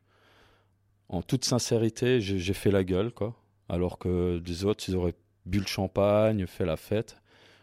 En 1.07 1.21
toute 1.21 1.45
sincérité, 1.45 2.19
j'ai 2.19 2.53
fait 2.53 2.71
la 2.71 2.83
gueule, 2.83 3.13
quoi. 3.13 3.33
Alors 3.69 3.97
que 3.97 4.39
des 4.39 4.65
autres, 4.65 4.83
ils 4.89 4.95
auraient 4.97 5.15
bu 5.45 5.59
le 5.59 5.67
champagne, 5.67 6.45
fait 6.47 6.65
la 6.65 6.75
fête. 6.75 7.17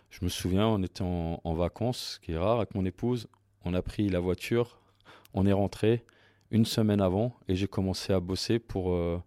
Je 0.08 0.20
me 0.24 0.30
souviens, 0.30 0.66
on 0.66 0.82
était 0.82 1.02
en, 1.02 1.42
en 1.44 1.52
vacances, 1.52 2.14
ce 2.14 2.20
qui 2.20 2.32
est 2.32 2.38
rare, 2.38 2.56
avec 2.56 2.74
mon 2.74 2.86
épouse. 2.86 3.28
On 3.66 3.74
a 3.74 3.82
pris 3.82 4.08
la 4.08 4.20
voiture 4.20 4.78
on 5.34 5.46
est 5.46 5.52
rentré 5.52 6.04
une 6.50 6.64
semaine 6.64 7.00
avant 7.00 7.34
et 7.48 7.54
j'ai 7.54 7.68
commencé 7.68 8.12
à 8.12 8.20
bosser 8.20 8.58
pour, 8.58 8.92
euh, 8.92 9.20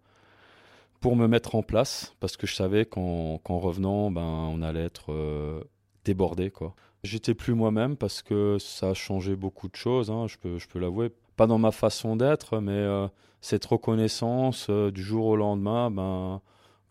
pour 1.00 1.16
me 1.16 1.28
mettre 1.28 1.56
en 1.56 1.64
place 1.64 2.16
parce 2.20 2.38
que 2.38 2.48
je 2.48 2.56
savais 2.56 2.86
qu'en 2.86 3.40
revenant, 3.46 4.12
ben, 4.12 4.22
on 4.22 4.62
allait 4.62 4.86
être 4.86 5.12
euh, 5.12 5.62
débordé. 6.04 6.50
Quoi. 6.50 6.76
J'étais 7.04 7.34
plus 7.34 7.54
moi-même 7.54 7.96
parce 7.96 8.22
que 8.22 8.58
ça 8.60 8.90
a 8.90 8.94
changé 8.94 9.36
beaucoup 9.36 9.68
de 9.68 9.76
choses, 9.76 10.10
hein, 10.10 10.28
je 10.28 10.38
peux, 10.38 10.58
je 10.58 10.68
peux 10.68 10.80
l'avouer. 10.80 11.12
Pas 11.36 11.48
dans 11.48 11.58
ma 11.58 11.72
façon 11.72 12.16
d'être, 12.16 12.60
mais 12.60 12.72
euh, 12.72 13.08
cette 13.42 13.66
reconnaissance 13.66 14.70
du 14.70 15.04
jour 15.04 15.26
au 15.28 15.36
lendemain, 15.36 15.90
ben, 15.92 16.42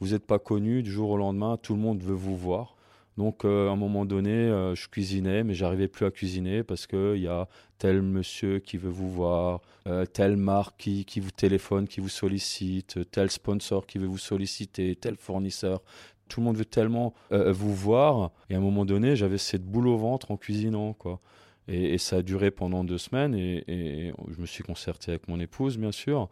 vous 0.00 0.08
n'êtes 0.08 0.26
pas 0.26 0.38
connu, 0.38 0.82
du 0.82 0.90
jour 0.90 1.10
au 1.10 1.16
lendemain, 1.16 1.56
tout 1.56 1.74
le 1.74 1.80
monde 1.80 2.02
veut 2.02 2.14
vous 2.14 2.36
voir. 2.36 2.76
Donc, 3.16 3.44
euh, 3.44 3.68
à 3.68 3.72
un 3.72 3.76
moment 3.76 4.04
donné, 4.06 4.30
euh, 4.30 4.74
je 4.74 4.88
cuisinais, 4.88 5.44
mais 5.44 5.54
j'arrivais 5.54 5.88
plus 5.88 6.06
à 6.06 6.10
cuisiner 6.10 6.62
parce 6.62 6.86
qu'il 6.86 7.18
y 7.18 7.26
a 7.26 7.48
tel 7.78 8.02
monsieur 8.02 8.58
qui 8.60 8.76
veut 8.76 8.90
vous 8.90 9.10
voir, 9.10 9.60
euh, 9.86 10.06
telle 10.06 10.36
marque 10.36 10.76
qui, 10.78 11.20
vous 11.20 11.30
téléphone, 11.30 11.88
qui 11.88 12.00
vous 12.00 12.08
sollicite, 12.08 13.10
tel 13.10 13.30
sponsor 13.30 13.86
qui 13.86 13.98
veut 13.98 14.06
vous 14.06 14.18
solliciter, 14.18 14.94
tel 14.96 15.16
fournisseur. 15.16 15.82
Tout 16.28 16.40
le 16.40 16.46
monde 16.46 16.56
veut 16.56 16.64
tellement 16.64 17.12
vous 17.30 17.74
voir. 17.74 18.30
Et 18.50 18.54
à 18.54 18.58
un 18.58 18.60
moment 18.60 18.84
donné, 18.84 19.16
j'avais 19.16 19.38
cette 19.38 19.64
boule 19.64 19.88
au 19.88 19.96
ventre 19.96 20.30
en 20.30 20.36
cuisinant, 20.36 20.92
quoi. 20.92 21.20
Et, 21.66 21.98
ça 21.98 22.16
a 22.16 22.22
duré 22.22 22.50
pendant 22.50 22.84
deux 22.84 22.98
semaines 22.98 23.34
et, 23.34 23.64
et, 23.68 24.12
je 24.28 24.40
me 24.40 24.46
suis 24.46 24.62
concerté 24.62 25.10
avec 25.10 25.28
mon 25.28 25.40
épouse, 25.40 25.76
bien 25.76 25.92
sûr. 25.92 26.28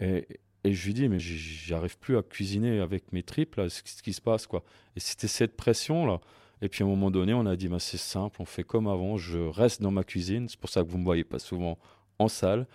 Et, 0.00 0.26
et 0.64 0.72
je 0.72 0.86
lui 0.86 0.94
dis, 0.94 1.08
mais 1.08 1.18
j'arrive 1.18 1.98
plus 1.98 2.16
à 2.16 2.22
cuisiner 2.22 2.78
avec 2.80 3.12
mes 3.12 3.22
tripes, 3.22 3.56
là, 3.56 3.68
ce 3.68 3.82
qui 3.82 4.12
se 4.12 4.20
passe, 4.20 4.46
quoi. 4.46 4.62
Et 4.96 5.00
c'était 5.00 5.28
cette 5.28 5.56
pression-là. 5.56 6.20
Et 6.60 6.68
puis 6.68 6.84
à 6.84 6.86
un 6.86 6.90
moment 6.90 7.10
donné, 7.10 7.34
on 7.34 7.44
a 7.46 7.56
dit, 7.56 7.68
bah, 7.68 7.80
c'est 7.80 7.98
simple, 7.98 8.40
on 8.40 8.44
fait 8.44 8.62
comme 8.62 8.86
avant, 8.86 9.16
je 9.16 9.38
reste 9.38 9.82
dans 9.82 9.90
ma 9.90 10.04
cuisine, 10.04 10.48
c'est 10.48 10.58
pour 10.58 10.70
ça 10.70 10.82
que 10.82 10.88
vous 10.88 10.96
ne 10.96 11.00
me 11.00 11.04
voyez 11.04 11.24
pas 11.24 11.40
souvent 11.40 11.78
en 12.20 12.28
salle. 12.28 12.68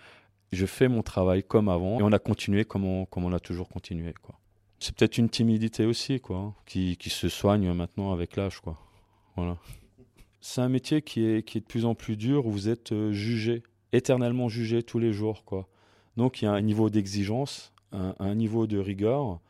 Je 0.52 0.66
fais 0.66 0.88
mon 0.88 1.02
travail 1.02 1.42
comme 1.42 1.70
avant, 1.70 1.98
et 1.98 2.02
on 2.02 2.12
a 2.12 2.18
continué 2.18 2.66
comme 2.66 2.84
on, 2.84 3.32
a 3.32 3.40
toujours 3.40 3.68
continué, 3.68 4.12
quoi. 4.22 4.38
C'est 4.80 4.94
peut-être 4.94 5.18
une 5.18 5.30
timidité 5.30 5.86
aussi, 5.86 6.20
quoi, 6.20 6.36
hein, 6.36 6.54
qui, 6.66 6.96
qui 6.98 7.10
se 7.10 7.28
soigne 7.28 7.72
maintenant 7.72 8.12
avec 8.12 8.36
l'âge, 8.36 8.60
quoi. 8.60 8.78
Voilà. 9.36 9.56
C'est 10.40 10.60
un 10.60 10.68
métier 10.68 11.00
qui 11.02 11.24
est, 11.24 11.42
qui 11.42 11.58
est 11.58 11.62
de 11.62 11.66
plus 11.66 11.86
en 11.86 11.94
plus 11.94 12.16
dur, 12.16 12.46
où 12.46 12.50
vous 12.50 12.68
êtes 12.68 12.92
euh, 12.92 13.12
jugé, 13.12 13.62
éternellement 13.92 14.48
jugé 14.48 14.82
tous 14.82 14.98
les 14.98 15.12
jours, 15.12 15.44
quoi. 15.44 15.66
Donc 16.18 16.42
il 16.42 16.44
y 16.44 16.48
a 16.48 16.52
un 16.52 16.60
niveau 16.60 16.90
d'exigence 16.90 17.72
un, 17.92 18.34
niveau 18.34 18.66
de 18.66 18.78
rigueur. 18.78 19.40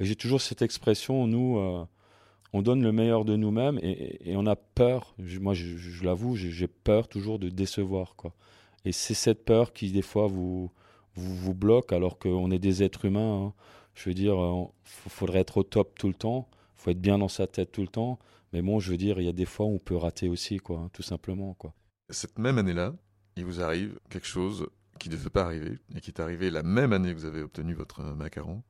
Et 0.00 0.04
j'ai 0.04 0.16
toujours 0.16 0.40
cette 0.40 0.62
expression, 0.62 1.26
nous, 1.26 1.58
euh, 1.58 1.84
on 2.52 2.62
donne 2.62 2.82
le 2.82 2.92
meilleur 2.92 3.24
de 3.24 3.36
nous-mêmes 3.36 3.78
et, 3.82 4.34
on 4.36 4.46
a 4.46 4.56
peur, 4.56 5.14
moi 5.40 5.54
je, 5.54 6.04
l'avoue, 6.04 6.36
j'ai 6.36 6.68
peur 6.68 7.08
toujours 7.08 7.38
de 7.38 7.48
décevoir. 7.48 8.14
Quoi. 8.16 8.32
Et 8.84 8.92
c'est 8.92 9.14
cette 9.14 9.44
peur 9.44 9.72
qui, 9.72 9.90
des 9.90 10.02
fois, 10.02 10.26
vous, 10.26 10.70
vous, 11.14 11.54
bloque 11.54 11.92
alors 11.92 12.18
qu'on 12.18 12.50
est 12.50 12.58
des 12.58 12.82
êtres 12.82 13.06
humains. 13.06 13.46
Hein. 13.46 13.52
Je 13.94 14.10
veux 14.10 14.14
dire, 14.14 14.34
il 14.34 14.62
euh, 14.62 14.64
faudrait 14.84 15.40
être 15.40 15.58
au 15.58 15.62
top 15.62 15.98
tout 15.98 16.08
le 16.08 16.14
temps, 16.14 16.48
il 16.76 16.82
faut 16.82 16.90
être 16.90 17.00
bien 17.00 17.18
dans 17.18 17.28
sa 17.28 17.46
tête 17.46 17.72
tout 17.72 17.82
le 17.82 17.88
temps. 17.88 18.18
Mais 18.52 18.62
bon, 18.62 18.78
je 18.78 18.90
veux 18.90 18.96
dire, 18.96 19.18
il 19.20 19.26
y 19.26 19.28
a 19.28 19.32
des 19.32 19.44
fois 19.44 19.66
où 19.66 19.74
on 19.74 19.78
peut 19.78 19.96
rater 19.96 20.28
aussi, 20.28 20.58
quoi, 20.58 20.78
hein, 20.78 20.90
tout 20.92 21.02
simplement. 21.02 21.54
Quoi. 21.54 21.74
Cette 22.10 22.38
même 22.38 22.58
année-là, 22.58 22.94
il 23.36 23.44
vous 23.44 23.60
arrive 23.60 23.98
quelque 24.08 24.26
chose 24.26 24.66
qui 24.98 25.08
ne 25.08 25.14
devait 25.14 25.30
pas 25.30 25.44
arriver, 25.44 25.78
et 25.94 26.00
qui 26.00 26.10
est 26.10 26.20
arrivé 26.20 26.50
la 26.50 26.62
même 26.62 26.92
année 26.92 27.12
que 27.14 27.18
vous 27.18 27.24
avez 27.24 27.42
obtenu 27.42 27.74
votre 27.74 28.02
macaron. 28.02 28.62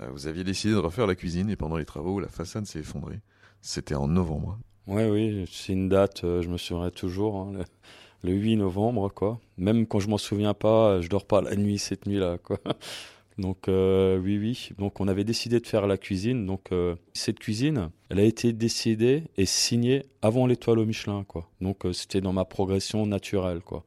Euh, 0.00 0.08
vous 0.10 0.26
aviez 0.26 0.44
décidé 0.44 0.74
de 0.74 0.78
refaire 0.78 1.06
la 1.06 1.14
cuisine, 1.14 1.50
et 1.50 1.56
pendant 1.56 1.76
les 1.76 1.84
travaux, 1.84 2.20
la 2.20 2.28
façade 2.28 2.66
s'est 2.66 2.80
effondrée. 2.80 3.20
C'était 3.60 3.94
en 3.94 4.08
novembre. 4.08 4.58
Oui, 4.86 5.04
oui, 5.04 5.44
c'est 5.50 5.72
une 5.72 5.88
date, 5.88 6.24
euh, 6.24 6.42
je 6.42 6.48
me 6.48 6.58
souviendrai 6.58 6.90
toujours, 6.90 7.36
hein, 7.36 7.64
le, 8.22 8.32
8 8.32 8.56
novembre, 8.56 9.10
quoi. 9.12 9.40
Même 9.56 9.86
quand 9.86 10.00
je 10.00 10.08
m'en 10.08 10.18
souviens 10.18 10.54
pas, 10.54 11.00
je 11.00 11.08
dors 11.08 11.26
pas 11.26 11.40
la 11.40 11.56
nuit 11.56 11.78
cette 11.78 12.06
nuit-là, 12.06 12.38
quoi. 12.38 12.58
Donc 13.38 13.66
euh, 13.66 14.16
oui, 14.18 14.38
oui. 14.38 14.70
Donc 14.78 15.00
on 15.00 15.08
avait 15.08 15.24
décidé 15.24 15.58
de 15.58 15.66
faire 15.66 15.88
la 15.88 15.98
cuisine. 15.98 16.46
Donc 16.46 16.70
cette 17.14 17.40
cuisine, 17.40 17.90
elle 18.08 18.20
a 18.20 18.22
été 18.22 18.52
décidée 18.52 19.24
et 19.36 19.44
signée 19.44 20.04
avant 20.22 20.46
l'étoile 20.46 20.78
au 20.78 20.84
Michelin, 20.84 21.24
quoi. 21.24 21.50
Donc 21.60 21.82
c'était 21.92 22.20
dans 22.20 22.32
ma 22.32 22.44
progression 22.44 23.06
naturelle, 23.06 23.60
quoi. 23.60 23.84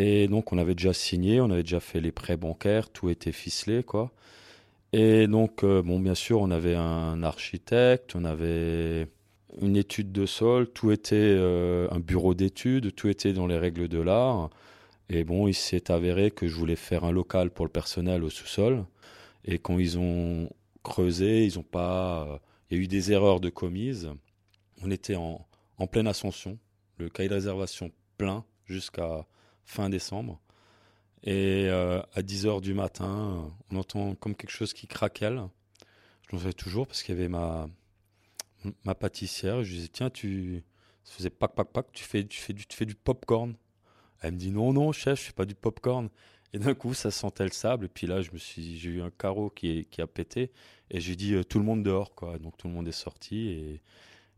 Et 0.00 0.28
donc, 0.28 0.52
on 0.52 0.58
avait 0.58 0.76
déjà 0.76 0.92
signé, 0.92 1.40
on 1.40 1.50
avait 1.50 1.64
déjà 1.64 1.80
fait 1.80 2.00
les 2.00 2.12
prêts 2.12 2.36
bancaires, 2.36 2.88
tout 2.88 3.10
était 3.10 3.32
ficelé, 3.32 3.82
quoi. 3.82 4.12
Et 4.92 5.26
donc, 5.26 5.64
euh, 5.64 5.82
bon, 5.82 5.98
bien 5.98 6.14
sûr, 6.14 6.40
on 6.40 6.52
avait 6.52 6.76
un 6.76 7.24
architecte, 7.24 8.14
on 8.14 8.24
avait 8.24 9.08
une 9.60 9.76
étude 9.76 10.12
de 10.12 10.24
sol, 10.24 10.68
tout 10.70 10.92
était 10.92 11.16
euh, 11.16 11.88
un 11.90 11.98
bureau 11.98 12.34
d'études, 12.34 12.94
tout 12.94 13.08
était 13.08 13.32
dans 13.32 13.48
les 13.48 13.58
règles 13.58 13.88
de 13.88 13.98
l'art. 13.98 14.50
Et 15.08 15.24
bon, 15.24 15.48
il 15.48 15.54
s'est 15.54 15.90
avéré 15.90 16.30
que 16.30 16.46
je 16.46 16.54
voulais 16.54 16.76
faire 16.76 17.02
un 17.02 17.10
local 17.10 17.50
pour 17.50 17.66
le 17.66 17.72
personnel 17.72 18.22
au 18.22 18.30
sous-sol. 18.30 18.84
Et 19.44 19.58
quand 19.58 19.80
ils 19.80 19.98
ont 19.98 20.48
creusé, 20.84 21.44
ils 21.44 21.58
ont 21.58 21.64
pas. 21.64 22.40
Il 22.70 22.76
y 22.78 22.80
a 22.80 22.84
eu 22.84 22.86
des 22.86 23.10
erreurs 23.10 23.40
de 23.40 23.50
commises. 23.50 24.10
On 24.84 24.92
était 24.92 25.16
en, 25.16 25.44
en 25.78 25.86
pleine 25.88 26.06
ascension, 26.06 26.56
le 26.98 27.08
cahier 27.08 27.28
de 27.28 27.34
réservation 27.34 27.90
plein 28.16 28.44
jusqu'à 28.66 29.26
fin 29.68 29.90
décembre. 29.90 30.40
Et 31.22 31.66
euh, 31.68 32.00
à 32.14 32.22
10h 32.22 32.60
du 32.60 32.74
matin, 32.74 33.52
on 33.70 33.76
entend 33.76 34.14
comme 34.14 34.34
quelque 34.34 34.50
chose 34.50 34.72
qui 34.72 34.86
craquelle. 34.86 35.42
Je 36.22 36.34
m'en 36.34 36.38
souviens 36.38 36.52
toujours 36.52 36.86
parce 36.86 37.02
qu'il 37.02 37.14
y 37.14 37.18
avait 37.18 37.28
ma, 37.28 37.68
ma 38.84 38.94
pâtissière. 38.94 39.62
Je 39.62 39.68
lui 39.68 39.76
disais, 39.76 39.88
tiens, 39.88 40.10
tu 40.10 40.64
ça 41.04 41.14
faisait 41.14 41.30
pac, 41.30 41.54
pac, 41.54 41.68
pac, 41.70 41.86
tu 41.92 42.04
fais, 42.04 42.26
tu 42.26 42.40
fais, 42.40 42.52
du, 42.52 42.66
tu 42.66 42.76
fais 42.76 42.86
du 42.86 42.94
popcorn. 42.94 43.54
Elle 44.20 44.32
me 44.32 44.38
dit, 44.38 44.50
non, 44.50 44.72
non, 44.72 44.92
chef, 44.92 45.20
je 45.20 45.26
fais 45.26 45.32
pas 45.32 45.44
du 45.44 45.54
popcorn. 45.54 46.08
Et 46.54 46.58
d'un 46.58 46.74
coup, 46.74 46.94
ça 46.94 47.10
sentait 47.10 47.44
le 47.44 47.50
sable. 47.50 47.86
Et 47.86 47.88
puis 47.88 48.06
là, 48.06 48.20
j'ai 48.22 48.88
eu 48.88 49.02
un 49.02 49.10
carreau 49.10 49.50
qui, 49.50 49.86
qui 49.90 50.00
a 50.00 50.06
pété. 50.06 50.50
Et 50.90 51.00
j'ai 51.00 51.14
dit, 51.14 51.34
euh, 51.34 51.44
tout 51.44 51.58
le 51.58 51.64
monde 51.64 51.82
dehors, 51.82 52.14
quoi. 52.14 52.38
Donc 52.38 52.56
tout 52.56 52.68
le 52.68 52.74
monde 52.74 52.88
est 52.88 52.92
sorti. 52.92 53.48
Et, 53.48 53.82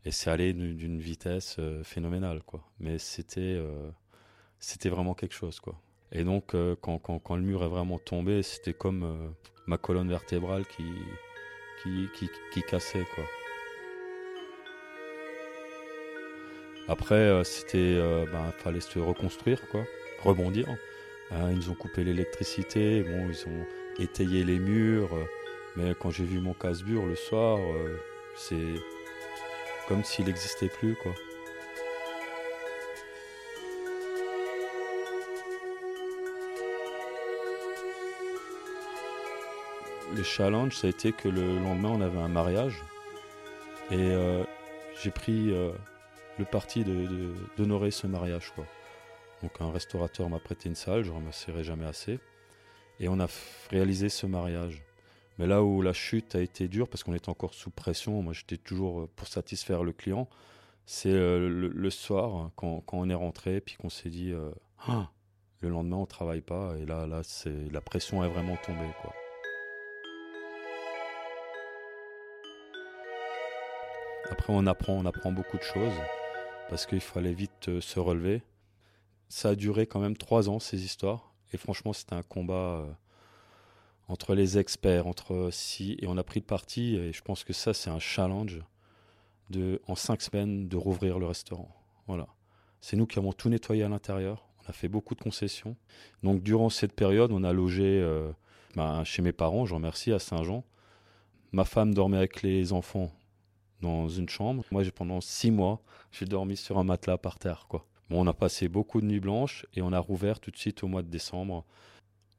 Et 0.05 0.11
c'est 0.11 0.29
allé 0.29 0.53
d'une 0.53 0.99
vitesse 0.99 1.57
phénoménale, 1.83 2.43
quoi. 2.43 2.63
Mais 2.79 2.97
c'était 2.97 3.61
c'était 4.61 4.89
vraiment 4.89 5.13
quelque 5.13 5.35
chose, 5.35 5.59
quoi. 5.59 5.75
Et 6.13 6.23
donc, 6.23 6.55
quand, 6.81 6.99
quand, 6.99 7.35
le 7.35 7.41
mur 7.41 7.63
est 7.63 7.69
vraiment 7.69 7.97
tombé, 7.97 8.43
c'était 8.43 8.73
comme 8.73 9.33
ma 9.67 9.77
colonne 9.77 10.09
vertébrale 10.09 10.65
qui, 10.65 10.85
qui, 11.83 12.07
qui, 12.13 12.29
qui 12.53 12.61
cassait, 12.63 13.05
quoi. 13.15 13.23
Après, 16.91 17.15
euh, 17.15 17.45
c'était, 17.45 17.77
euh, 17.77 18.25
ben, 18.31 18.51
fallait 18.57 18.81
se 18.81 18.99
reconstruire, 18.99 19.59
rebondir. 20.23 20.67
Hein, 21.31 21.51
ils 21.53 21.69
ont 21.69 21.73
coupé 21.73 22.03
l'électricité, 22.03 23.03
bon, 23.03 23.29
ils 23.29 23.47
ont 23.47 23.65
étayé 23.97 24.43
les 24.43 24.59
murs. 24.59 25.13
Euh, 25.13 25.23
mais 25.77 25.95
quand 25.97 26.11
j'ai 26.11 26.25
vu 26.25 26.39
mon 26.39 26.53
casse-bure 26.53 27.05
le 27.05 27.15
soir, 27.15 27.59
c'est 28.35 28.75
comme 29.87 30.03
s'il 30.03 30.25
n'existait 30.25 30.67
plus. 30.67 30.97
Le 40.15 40.23
challenge, 40.23 40.75
ça 40.75 40.87
a 40.87 40.89
été 40.89 41.13
que 41.13 41.29
le 41.29 41.59
lendemain, 41.59 41.89
on 41.89 42.01
avait 42.01 42.19
un 42.19 42.27
mariage. 42.27 42.81
Et 43.91 44.11
j'ai 45.01 45.11
pris 45.11 45.47
le 45.47 46.45
parti 46.45 46.83
d'honorer 47.57 47.87
de, 47.87 47.91
ce 47.91 48.07
mariage. 48.07 48.51
Quoi. 48.55 48.65
Donc 49.43 49.59
un 49.59 49.71
restaurateur 49.71 50.29
m'a 50.29 50.39
prêté 50.39 50.69
une 50.69 50.75
salle, 50.75 51.03
je 51.03 51.11
ne 51.11 51.15
remercierai 51.15 51.63
jamais 51.63 51.85
assez. 51.85 52.19
Et 52.99 53.07
on 53.07 53.19
a 53.19 53.27
réalisé 53.69 54.09
ce 54.09 54.25
mariage. 54.27 54.83
Mais 55.39 55.47
là 55.47 55.63
où 55.63 55.81
la 55.81 55.93
chute 55.93 56.35
a 56.35 56.41
été 56.41 56.67
dure, 56.67 56.87
parce 56.87 57.03
qu'on 57.03 57.15
était 57.15 57.29
encore 57.29 57.53
sous 57.53 57.71
pression, 57.71 58.21
moi 58.21 58.33
j'étais 58.33 58.57
toujours 58.57 59.01
euh, 59.01 59.09
pour 59.15 59.27
satisfaire 59.27 59.83
le 59.83 59.91
client, 59.91 60.29
c'est 60.85 61.11
euh, 61.11 61.49
le, 61.49 61.89
soir, 61.89 62.35
hein, 62.35 62.51
quand, 62.55 62.83
on 62.91 63.09
est 63.09 63.15
rentré, 63.15 63.61
puis 63.61 63.75
qu'on 63.75 63.89
s'est 63.89 64.09
dit, 64.09 64.31
euh, 64.31 64.51
ah, 64.87 65.09
le 65.61 65.69
lendemain 65.69 65.97
on 65.97 66.05
travaille 66.05 66.41
pas, 66.41 66.75
et 66.77 66.85
là, 66.85 67.07
là 67.07 67.21
la 67.71 67.81
pression 67.81 68.23
est 68.23 68.29
vraiment 68.29 68.57
tombée. 68.57 68.91
Après 74.31 74.53
on 74.53 74.65
apprend, 74.65 74.93
on 74.93 75.05
apprend 75.05 75.31
beaucoup 75.31 75.57
de 75.57 75.63
choses 75.63 75.93
parce 76.69 76.85
qu'il 76.85 77.01
fallait 77.01 77.33
vite 77.33 77.67
euh, 77.67 77.81
se 77.81 77.99
relever. 77.99 78.43
Ça 79.27 79.49
a 79.49 79.55
duré 79.55 79.85
quand 79.85 79.99
même 79.99 80.15
trois 80.15 80.49
ans, 80.49 80.59
ces 80.59 80.83
histoires. 80.83 81.33
Et 81.53 81.57
franchement, 81.57 81.91
c'était 81.91 82.15
un 82.15 82.23
combat 82.23 82.53
euh, 82.53 82.91
entre 84.07 84.33
les 84.33 84.57
experts, 84.57 85.05
entre 85.05 85.49
si. 85.51 85.97
Et 86.01 86.07
on 86.07 86.17
a 86.17 86.23
pris 86.23 86.39
le 86.39 86.45
parti, 86.45 86.95
et 86.95 87.11
je 87.11 87.21
pense 87.21 87.43
que 87.43 87.51
ça, 87.51 87.73
c'est 87.73 87.89
un 87.89 87.99
challenge 87.99 88.61
de, 89.49 89.81
en 89.87 89.95
cinq 89.95 90.21
semaines, 90.21 90.69
de 90.69 90.77
rouvrir 90.77 91.19
le 91.19 91.25
restaurant. 91.25 91.75
Voilà. 92.07 92.27
C'est 92.79 92.95
nous 92.95 93.05
qui 93.05 93.19
avons 93.19 93.33
tout 93.33 93.49
nettoyé 93.49 93.83
à 93.83 93.89
l'intérieur. 93.89 94.47
On 94.63 94.69
a 94.69 94.73
fait 94.73 94.87
beaucoup 94.87 95.13
de 95.13 95.21
concessions. 95.21 95.75
Donc, 96.23 96.41
durant 96.41 96.69
cette 96.69 96.93
période, 96.93 97.33
on 97.33 97.43
a 97.43 97.51
logé 97.51 97.99
euh, 98.01 98.31
ben, 98.75 99.03
chez 99.03 99.21
mes 99.21 99.33
parents, 99.33 99.65
je 99.65 99.75
remercie, 99.75 100.13
à 100.13 100.19
Saint-Jean. 100.19 100.63
Ma 101.51 101.65
femme 101.65 101.93
dormait 101.93 102.17
avec 102.17 102.43
les 102.43 102.71
enfants 102.71 103.11
dans 103.81 104.07
une 104.07 104.29
chambre. 104.29 104.63
Moi, 104.71 104.83
pendant 104.95 105.21
six 105.21 105.51
mois, 105.51 105.81
j'ai 106.11 106.25
dormi 106.25 106.57
sur 106.57 106.77
un 106.77 106.83
matelas 106.83 107.17
par 107.17 107.39
terre. 107.39 107.67
Bon, 107.71 107.81
on 108.21 108.27
a 108.27 108.33
passé 108.33 108.67
beaucoup 108.67 109.01
de 109.01 109.05
nuits 109.05 109.19
blanches 109.19 109.65
et 109.73 109.81
on 109.81 109.93
a 109.93 109.99
rouvert 109.99 110.39
tout 110.39 110.51
de 110.51 110.57
suite 110.57 110.83
au 110.83 110.87
mois 110.87 111.01
de 111.01 111.09
décembre. 111.09 111.65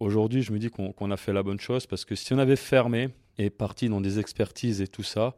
Aujourd'hui, 0.01 0.43
je 0.43 0.53
me 0.53 0.59
dis 0.59 0.71
qu'on 0.71 1.11
a 1.11 1.17
fait 1.17 1.33
la 1.33 1.43
bonne 1.43 1.61
chose 1.61 1.87
parce 1.87 2.05
que 2.05 2.15
si 2.15 2.33
on 2.33 2.39
avait 2.39 2.57
fermé 2.57 3.11
et 3.39 3.51
parti 3.51 3.89
dans 3.89 4.01
des 4.01 4.19
expertises 4.19 4.81
et 4.81 4.89
tout 4.89 5.03
ça, 5.03 5.37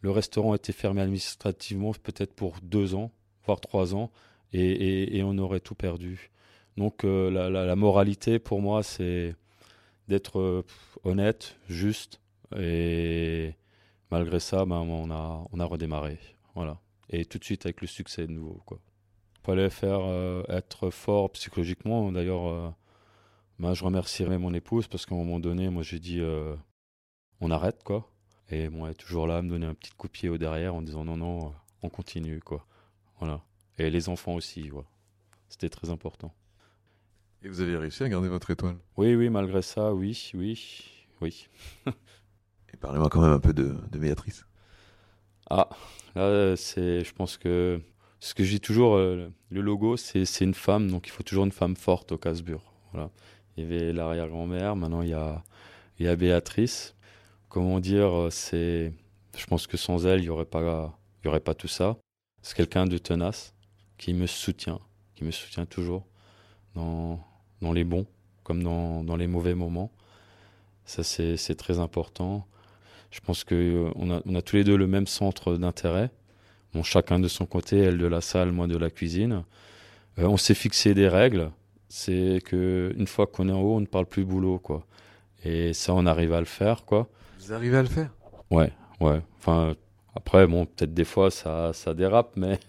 le 0.00 0.10
restaurant 0.10 0.54
était 0.54 0.72
fermé 0.72 1.00
administrativement 1.02 1.92
peut-être 2.02 2.34
pour 2.34 2.56
deux 2.62 2.94
ans, 2.94 3.10
voire 3.44 3.60
trois 3.60 3.94
ans, 3.94 4.10
et, 4.52 5.22
on 5.22 5.36
aurait 5.38 5.60
tout 5.60 5.74
perdu. 5.74 6.30
Donc 6.76 7.04
euh, 7.04 7.30
la, 7.30 7.76
moralité 7.76 8.38
pour 8.38 8.60
moi, 8.60 8.82
c'est 8.82 9.34
d'être 10.08 10.38
euh, 10.38 10.62
honnête, 11.04 11.56
juste 11.68 12.20
et 12.56 13.54
malgré 14.10 14.40
ça, 14.40 14.64
ben, 14.64 14.76
on, 14.76 15.10
a, 15.10 15.46
on 15.52 15.60
a 15.60 15.64
redémarré. 15.64 16.18
Voilà. 16.54 16.80
Et 17.10 17.24
tout 17.24 17.38
de 17.38 17.44
suite 17.44 17.66
avec 17.66 17.80
le 17.80 17.86
succès 17.86 18.26
de 18.26 18.32
nouveau. 18.32 18.62
Quoi. 18.66 18.78
Fallait 19.44 19.70
faire 19.70 20.00
euh, 20.02 20.42
être 20.48 20.90
fort 20.90 21.30
psychologiquement. 21.32 22.10
D'ailleurs, 22.10 22.46
euh, 22.48 22.70
ben, 23.58 23.74
je 23.74 23.84
remercierai 23.84 24.38
mon 24.38 24.52
épouse 24.54 24.88
parce 24.88 25.06
qu'à 25.06 25.14
un 25.14 25.18
moment 25.18 25.38
donné, 25.38 25.68
moi 25.70 25.82
j'ai 25.82 26.00
dit 26.00 26.20
euh, 26.20 26.56
on 27.40 27.50
arrête 27.50 27.82
quoi. 27.84 28.10
Et 28.48 28.68
bon, 28.68 28.86
elle 28.86 28.92
est 28.92 28.94
toujours 28.94 29.26
là 29.26 29.38
à 29.38 29.42
me 29.42 29.48
donner 29.48 29.66
un 29.66 29.74
petit 29.74 29.92
coup 29.92 30.08
de 30.08 30.12
pied 30.12 30.28
au 30.28 30.38
derrière 30.38 30.74
en 30.74 30.82
disant 30.82 31.04
non, 31.04 31.16
non, 31.16 31.52
on 31.82 31.88
continue 31.88 32.40
quoi. 32.40 32.66
Voilà. 33.20 33.40
Et 33.78 33.90
les 33.90 34.08
enfants 34.08 34.34
aussi, 34.34 34.68
voilà. 34.68 34.88
C'était 35.48 35.68
très 35.68 35.90
important. 35.90 36.34
Et 37.42 37.48
vous 37.48 37.60
avez 37.60 37.76
réussi 37.76 38.02
à 38.02 38.08
garder 38.08 38.28
votre 38.28 38.50
étoile? 38.50 38.78
Oui, 38.96 39.14
oui, 39.14 39.30
malgré 39.30 39.62
ça, 39.62 39.94
oui, 39.94 40.32
oui, 40.34 40.90
oui. 41.20 41.48
parlez-moi 42.80 43.08
quand 43.08 43.20
même 43.20 43.32
un 43.32 43.40
peu 43.40 43.52
de, 43.52 43.76
Béatrice. 43.92 44.46
Ah, 45.50 45.68
là, 46.14 46.56
c'est, 46.56 47.04
je 47.04 47.12
pense 47.12 47.36
que 47.36 47.80
ce 48.20 48.34
que 48.34 48.42
dis 48.42 48.60
toujours, 48.60 48.96
euh, 48.96 49.28
le 49.50 49.60
logo, 49.60 49.96
c'est, 49.96 50.24
une 50.40 50.54
femme, 50.54 50.90
donc 50.90 51.06
il 51.06 51.10
faut 51.10 51.22
toujours 51.22 51.44
une 51.44 51.52
femme 51.52 51.76
forte 51.76 52.12
au 52.12 52.18
Casbur. 52.18 52.72
Voilà. 52.92 53.10
Il 53.56 53.64
y 53.64 53.66
avait 53.66 53.92
l'arrière-grand-mère, 53.92 54.76
maintenant 54.76 55.02
il 55.02 55.10
y 55.10 55.14
a, 55.14 55.44
il 55.98 56.06
y 56.06 56.08
a 56.08 56.16
Béatrice. 56.16 56.94
Comment 57.48 57.80
dire, 57.80 58.12
euh, 58.12 58.30
c'est, 58.30 58.92
je 59.36 59.46
pense 59.46 59.66
que 59.66 59.76
sans 59.76 60.06
elle, 60.06 60.20
il 60.20 60.24
n'y 60.24 60.28
aurait, 60.28 60.44
pas, 60.44 60.98
aurait 61.24 61.40
pas 61.40 61.54
tout 61.54 61.68
ça. 61.68 61.96
C'est 62.42 62.56
quelqu'un 62.56 62.86
de 62.86 62.98
tenace, 62.98 63.54
qui 63.98 64.12
me 64.14 64.26
soutient, 64.26 64.80
qui 65.14 65.24
me 65.24 65.30
soutient 65.30 65.66
toujours 65.66 66.06
dans, 66.74 67.24
dans 67.62 67.72
les 67.72 67.84
bons 67.84 68.06
comme 68.46 68.62
dans, 68.62 69.02
dans 69.02 69.16
les 69.16 69.26
mauvais 69.26 69.56
moments. 69.56 69.90
Ça, 70.84 71.02
c'est 71.02 71.56
très 71.56 71.80
important. 71.80 72.46
Je 73.16 73.20
pense 73.22 73.44
qu'on 73.44 73.54
euh, 73.54 74.18
a, 74.18 74.20
on 74.26 74.34
a 74.34 74.42
tous 74.42 74.56
les 74.56 74.64
deux 74.64 74.76
le 74.76 74.86
même 74.86 75.06
centre 75.06 75.56
d'intérêt. 75.56 76.10
Bon, 76.74 76.82
chacun 76.82 77.18
de 77.18 77.28
son 77.28 77.46
côté, 77.46 77.78
elle 77.78 77.96
de 77.96 78.06
la 78.06 78.20
salle, 78.20 78.52
moi 78.52 78.66
de 78.66 78.76
la 78.76 78.90
cuisine. 78.90 79.44
Euh, 80.18 80.24
on 80.26 80.36
s'est 80.36 80.54
fixé 80.54 80.92
des 80.92 81.08
règles. 81.08 81.50
C'est 81.88 82.40
que 82.44 82.92
une 82.98 83.06
fois 83.06 83.26
qu'on 83.26 83.48
est 83.48 83.52
en 83.52 83.62
haut, 83.62 83.76
on 83.76 83.80
ne 83.80 83.86
parle 83.86 84.04
plus 84.04 84.26
boulot, 84.26 84.58
quoi. 84.58 84.84
Et 85.44 85.72
ça, 85.72 85.94
on 85.94 86.04
arrive 86.04 86.34
à 86.34 86.40
le 86.40 86.46
faire, 86.46 86.84
quoi. 86.84 87.08
Vous 87.40 87.54
arrivez 87.54 87.78
à 87.78 87.82
le 87.82 87.88
faire? 87.88 88.10
Ouais, 88.50 88.70
ouais. 89.00 89.22
Enfin, 89.38 89.74
après, 90.14 90.46
bon, 90.46 90.66
peut-être 90.66 90.92
des 90.92 91.04
fois 91.04 91.30
ça, 91.30 91.72
ça 91.72 91.94
dérape, 91.94 92.32
mais 92.36 92.60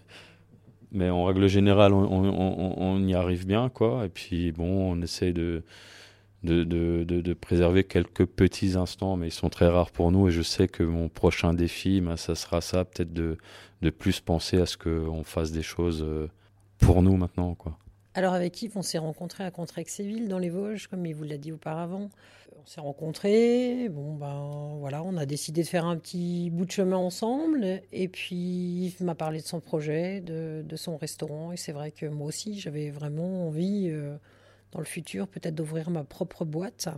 mais 0.94 1.10
en 1.10 1.26
règle 1.26 1.48
générale, 1.48 1.94
on, 1.94 2.06
on, 2.06 2.74
on, 2.78 3.06
y 3.06 3.14
arrive 3.14 3.46
bien, 3.46 3.68
quoi. 3.68 4.06
Et 4.06 4.10
puis, 4.10 4.54
bon, 4.54 4.94
on 4.94 5.02
essaie 5.02 5.34
de 5.34 5.64
de, 6.43 6.63
de, 6.63 7.04
de, 7.04 7.34
préserver 7.34 7.84
quelques 7.84 8.26
petits 8.26 8.78
instants, 8.78 9.17
mais 9.17 9.28
ils 9.28 9.32
sont 9.32 9.50
très 9.50 9.67
rares 9.67 9.91
pour 9.91 10.12
nous. 10.12 10.28
Et 10.28 10.32
je 10.32 10.41
sais 10.41 10.67
que 10.67 10.84
mon 10.84 11.10
prochain 11.10 11.54
défi, 11.54 12.00
ben, 12.02 12.15
ça 12.15 12.36
sera 12.36 12.62
ça, 12.62 12.86
peut-être 12.86 13.13
de, 13.13 13.38
de 13.82 13.89
plus 13.89 14.19
penser 14.19 14.58
à 14.58 14.65
ce 14.65 14.78
qu'on 14.78 15.23
fasse 15.23 15.52
des 15.52 15.63
choses 15.63 16.04
euh, 16.04 16.30
pour 16.78 17.02
nous 17.02 17.17
maintenant. 17.17 17.56
Quoi. 17.56 17.78
Alors 18.13 18.34
avec 18.34 18.62
Yves, 18.62 18.78
on 18.78 18.82
s'est 18.82 18.97
rencontrés 18.97 19.43
à 19.43 19.52
Contrexéville 19.52 20.28
dans 20.28 20.39
les 20.39 20.50
Vosges, 20.50 20.88
comme 20.88 21.06
il 21.06 21.13
vous 21.13 21.23
l'a 21.23 21.38
dit 21.38 21.52
auparavant. 21.52 22.10
On 22.60 22.65
s'est 22.65 22.82
rencontrés, 22.82 23.89
bon 23.89 24.15
ben 24.15 24.76
voilà, 24.80 25.04
on 25.04 25.17
a 25.17 25.26
décidé 25.26 25.62
de 25.62 25.67
faire 25.67 25.86
un 25.86 25.97
petit 25.97 26.50
bout 26.50 26.65
de 26.65 26.71
chemin 26.71 26.97
ensemble. 26.97 27.82
Et 27.91 28.08
puis 28.08 28.36
Yves 28.36 29.04
m'a 29.04 29.15
parlé 29.15 29.39
de 29.39 29.45
son 29.45 29.60
projet, 29.60 30.21
de, 30.21 30.63
de 30.67 30.76
son 30.76 30.97
restaurant. 30.97 31.52
Et 31.52 31.58
c'est 31.58 31.71
vrai 31.71 31.91
que 31.91 32.06
moi 32.06 32.28
aussi, 32.28 32.60
j'avais 32.60 32.89
vraiment 32.89 33.47
envie. 33.47 33.89
Euh, 33.89 34.17
le 34.80 34.86
futur, 34.86 35.28
peut-être 35.28 35.56
d'ouvrir 35.56 35.90
ma 35.90 36.04
propre 36.04 36.46
boîte. 36.46 36.90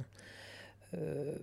Euh, 0.96 1.36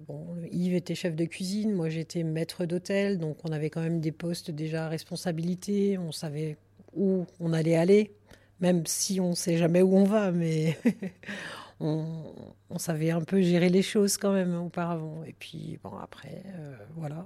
Yves 0.51 0.75
était 0.75 0.95
chef 0.95 1.15
de 1.15 1.25
cuisine, 1.25 1.73
moi 1.73 1.89
j'étais 1.89 2.25
maître 2.25 2.65
d'hôtel, 2.65 3.19
donc 3.19 3.39
on 3.45 3.53
avait 3.53 3.71
quand 3.71 3.81
même 3.81 4.01
des 4.01 4.13
postes 4.13 4.51
déjà 4.51 4.87
à 4.87 4.89
responsabilité, 4.89 5.99
on 5.99 6.11
savait 6.11 6.57
où 6.95 7.27
on 7.39 7.53
allait 7.53 7.77
aller, 7.77 8.13
même 8.61 8.85
si 8.87 9.21
on 9.21 9.31
ne 9.31 9.35
sait 9.35 9.57
jamais 9.57 9.83
où 9.83 9.97
on 9.97 10.05
va, 10.05 10.33
mais 10.33 10.77
on, 11.81 12.35
savait 12.79 13.11
un 13.11 13.23
peu 13.23 13.41
gérer 13.41 13.69
les 13.69 13.83
choses 13.83 14.17
quand 14.17 14.33
même 14.33 14.55
auparavant. 14.55 15.23
Et 15.25 15.35
puis 15.39 15.79
bon, 15.83 15.97
après, 15.97 16.43
euh, 16.47 16.77
voilà, 16.97 17.25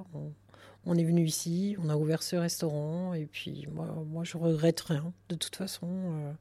on, 0.84 0.94
est 0.96 1.04
venu 1.04 1.24
ici, 1.24 1.76
on 1.82 1.88
a 1.88 1.96
ouvert 1.96 2.22
ce 2.22 2.36
restaurant, 2.36 3.14
et 3.14 3.26
puis 3.26 3.66
moi, 3.72 3.86
moi 4.06 4.24
je 4.24 4.36
regrette 4.36 4.80
rien, 4.80 5.12
de 5.28 5.34
toute 5.36 5.56
façon. 5.56 5.88
Euh, 5.88 6.32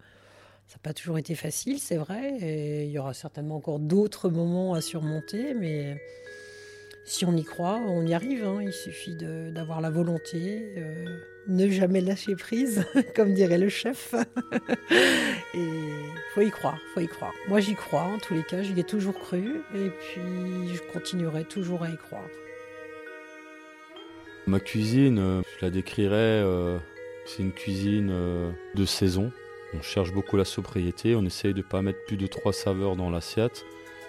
ça 0.70 0.76
n'a 0.76 0.82
pas 0.84 0.94
toujours 0.94 1.18
été 1.18 1.34
facile, 1.34 1.80
c'est 1.80 1.98
vrai, 1.98 2.38
et 2.42 2.84
il 2.84 2.92
y 2.92 3.00
aura 3.00 3.16
certainement 3.16 3.56
encore 3.56 3.80
d'autres 3.80 4.30
moments 4.30 4.76
à 4.76 4.82
surmonter, 4.82 5.56
mais 5.56 6.00
si 7.06 7.26
on 7.26 7.36
y 7.36 7.44
croit, 7.44 7.82
on 7.88 8.06
y 8.06 8.14
arrive. 8.14 8.46
Hein. 8.46 8.60
Il 8.62 8.72
suffit 8.72 9.16
d'avoir 9.16 9.82
la 9.82 9.90
volonté, 9.90 10.76
euh, 10.78 11.06
ne 11.48 11.68
jamais 11.70 12.02
lâcher 12.02 12.36
prise, 12.36 12.86
comme 13.16 13.34
dirait 13.34 13.58
le 13.58 13.68
chef. 13.70 14.14
et 15.56 15.70
faut 16.36 16.42
y 16.42 16.52
croire, 16.52 16.78
faut 16.94 17.00
y 17.00 17.08
croire. 17.08 17.34
Moi, 17.48 17.62
j'y 17.62 17.74
crois. 17.74 18.04
En 18.04 18.20
tous 18.20 18.36
les 18.36 18.44
cas, 18.44 18.62
j'y 18.62 18.80
ai 18.80 18.84
toujours 18.84 19.18
cru, 19.18 19.64
et 19.74 19.90
puis 19.90 20.76
je 20.76 20.94
continuerai 20.94 21.46
toujours 21.46 21.82
à 21.82 21.90
y 21.90 21.98
croire. 21.98 22.30
Ma 24.46 24.60
cuisine, 24.60 25.18
euh, 25.18 25.42
je 25.58 25.66
la 25.66 25.72
décrirais, 25.72 26.44
euh, 26.44 26.78
c'est 27.26 27.42
une 27.42 27.54
cuisine 27.54 28.14
de 28.76 28.86
saison. 28.86 29.32
On 29.74 29.82
cherche 29.82 30.12
beaucoup 30.12 30.36
la 30.36 30.46
sobriété, 30.46 31.16
on 31.16 31.24
essaye 31.26 31.54
de 31.54 31.60
ne 31.60 31.64
pas 31.64 31.82
mettre 31.82 32.04
plus 32.06 32.18
de 32.18 32.28
trois 32.28 32.54
saveurs 32.54 32.96
dans 32.96 33.10
l'assiette 33.10 33.66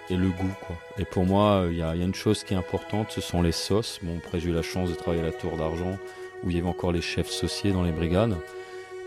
et 0.08 0.16
le 0.16 0.28
goût. 0.28 0.56
Et 0.98 1.04
pour 1.04 1.24
moi, 1.24 1.66
il 1.70 1.76
y, 1.76 1.82
a 1.82 1.94
une 1.94 2.14
chose 2.14 2.44
qui 2.44 2.54
est 2.54 2.56
importante, 2.56 3.10
ce 3.10 3.20
sont 3.20 3.42
les 3.42 3.52
sauces. 3.52 4.00
Bon, 4.02 4.18
après, 4.18 4.40
j'ai 4.40 4.50
eu 4.50 4.54
la 4.54 4.62
chance 4.62 4.90
de 4.90 4.94
travailler 4.94 5.22
à 5.22 5.26
la 5.26 5.32
Tour 5.32 5.56
d'Argent 5.56 5.98
où 6.42 6.50
il 6.50 6.56
y 6.56 6.58
avait 6.58 6.68
encore 6.68 6.92
les 6.92 7.02
chefs 7.02 7.30
sauciers 7.30 7.72
dans 7.72 7.82
les 7.82 7.92
brigades. 7.92 8.36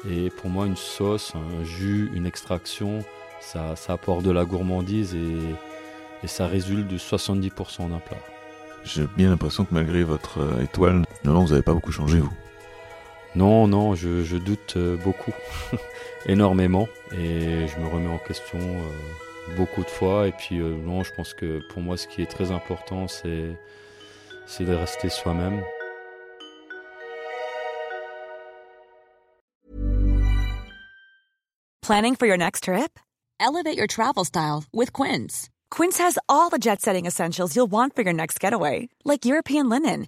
Et 0.10 0.30
pour 0.30 0.50
moi, 0.50 0.66
une 0.66 0.76
sauce, 0.76 1.34
un 1.36 1.64
jus, 1.64 2.12
une 2.14 2.26
extraction, 2.26 3.00
ça, 3.42 3.74
apporte 3.88 4.24
de 4.24 4.32
la 4.32 4.46
gourmandise 4.46 5.16
et, 5.16 5.38
et 6.24 6.28
ça 6.28 6.48
résulte 6.48 6.88
de 6.88 6.98
70% 6.98 7.90
d'un 7.90 8.00
plat. 8.00 8.18
J'ai 8.84 9.08
bien 9.18 9.30
l'impression 9.30 9.64
que 9.64 9.74
malgré 9.74 10.04
votre 10.04 10.40
euh, 10.40 10.62
étoile, 10.62 11.04
non, 11.24 11.44
vous 11.44 11.52
n'avez 11.52 11.62
pas 11.62 11.74
beaucoup 11.74 11.92
changé, 11.92 12.20
vous. 12.20 12.32
Non, 13.36 13.68
non, 13.68 13.96
je, 13.96 14.38
doute 14.38 14.76
euh, 14.78 14.96
beaucoup, 14.98 15.34
énormément, 16.28 16.88
et 17.12 17.68
je 17.68 17.80
me 17.80 17.88
remets 17.88 18.10
en 18.10 18.20
question 18.20 18.60
euh, 18.60 19.56
beaucoup 19.58 19.82
de 19.82 19.90
fois. 19.90 20.28
Et 20.28 20.32
puis, 20.32 20.58
non, 20.60 21.04
je 21.04 21.12
pense 21.16 21.34
que 21.34 21.60
pour 21.70 21.82
moi, 21.82 21.98
ce 21.98 22.08
qui 22.08 22.22
est 22.22 22.30
très 22.30 22.52
important, 22.52 23.08
c'est, 23.08 23.58
c'est 24.46 24.66
de 24.66 24.74
rester 24.74 25.10
soi-même. 25.10 25.64
Planning 31.82 32.16
for 32.16 32.28
your 32.28 32.38
next 32.38 32.64
trip? 32.64 32.98
Elevate 33.42 33.76
your 33.76 33.88
travel 33.88 34.24
style 34.24 34.64
with 34.72 34.94
Quince. 34.94 35.50
Quince 35.70 35.98
has 35.98 36.18
all 36.30 36.50
the 36.50 36.60
jet 36.60 36.82
setting 36.82 37.06
essentials 37.06 37.56
you'll 37.56 37.72
want 37.72 37.94
for 37.96 38.04
your 38.04 38.14
next 38.14 38.40
getaway, 38.40 38.88
like 39.04 39.26
European 39.26 39.68
linen, 39.68 40.08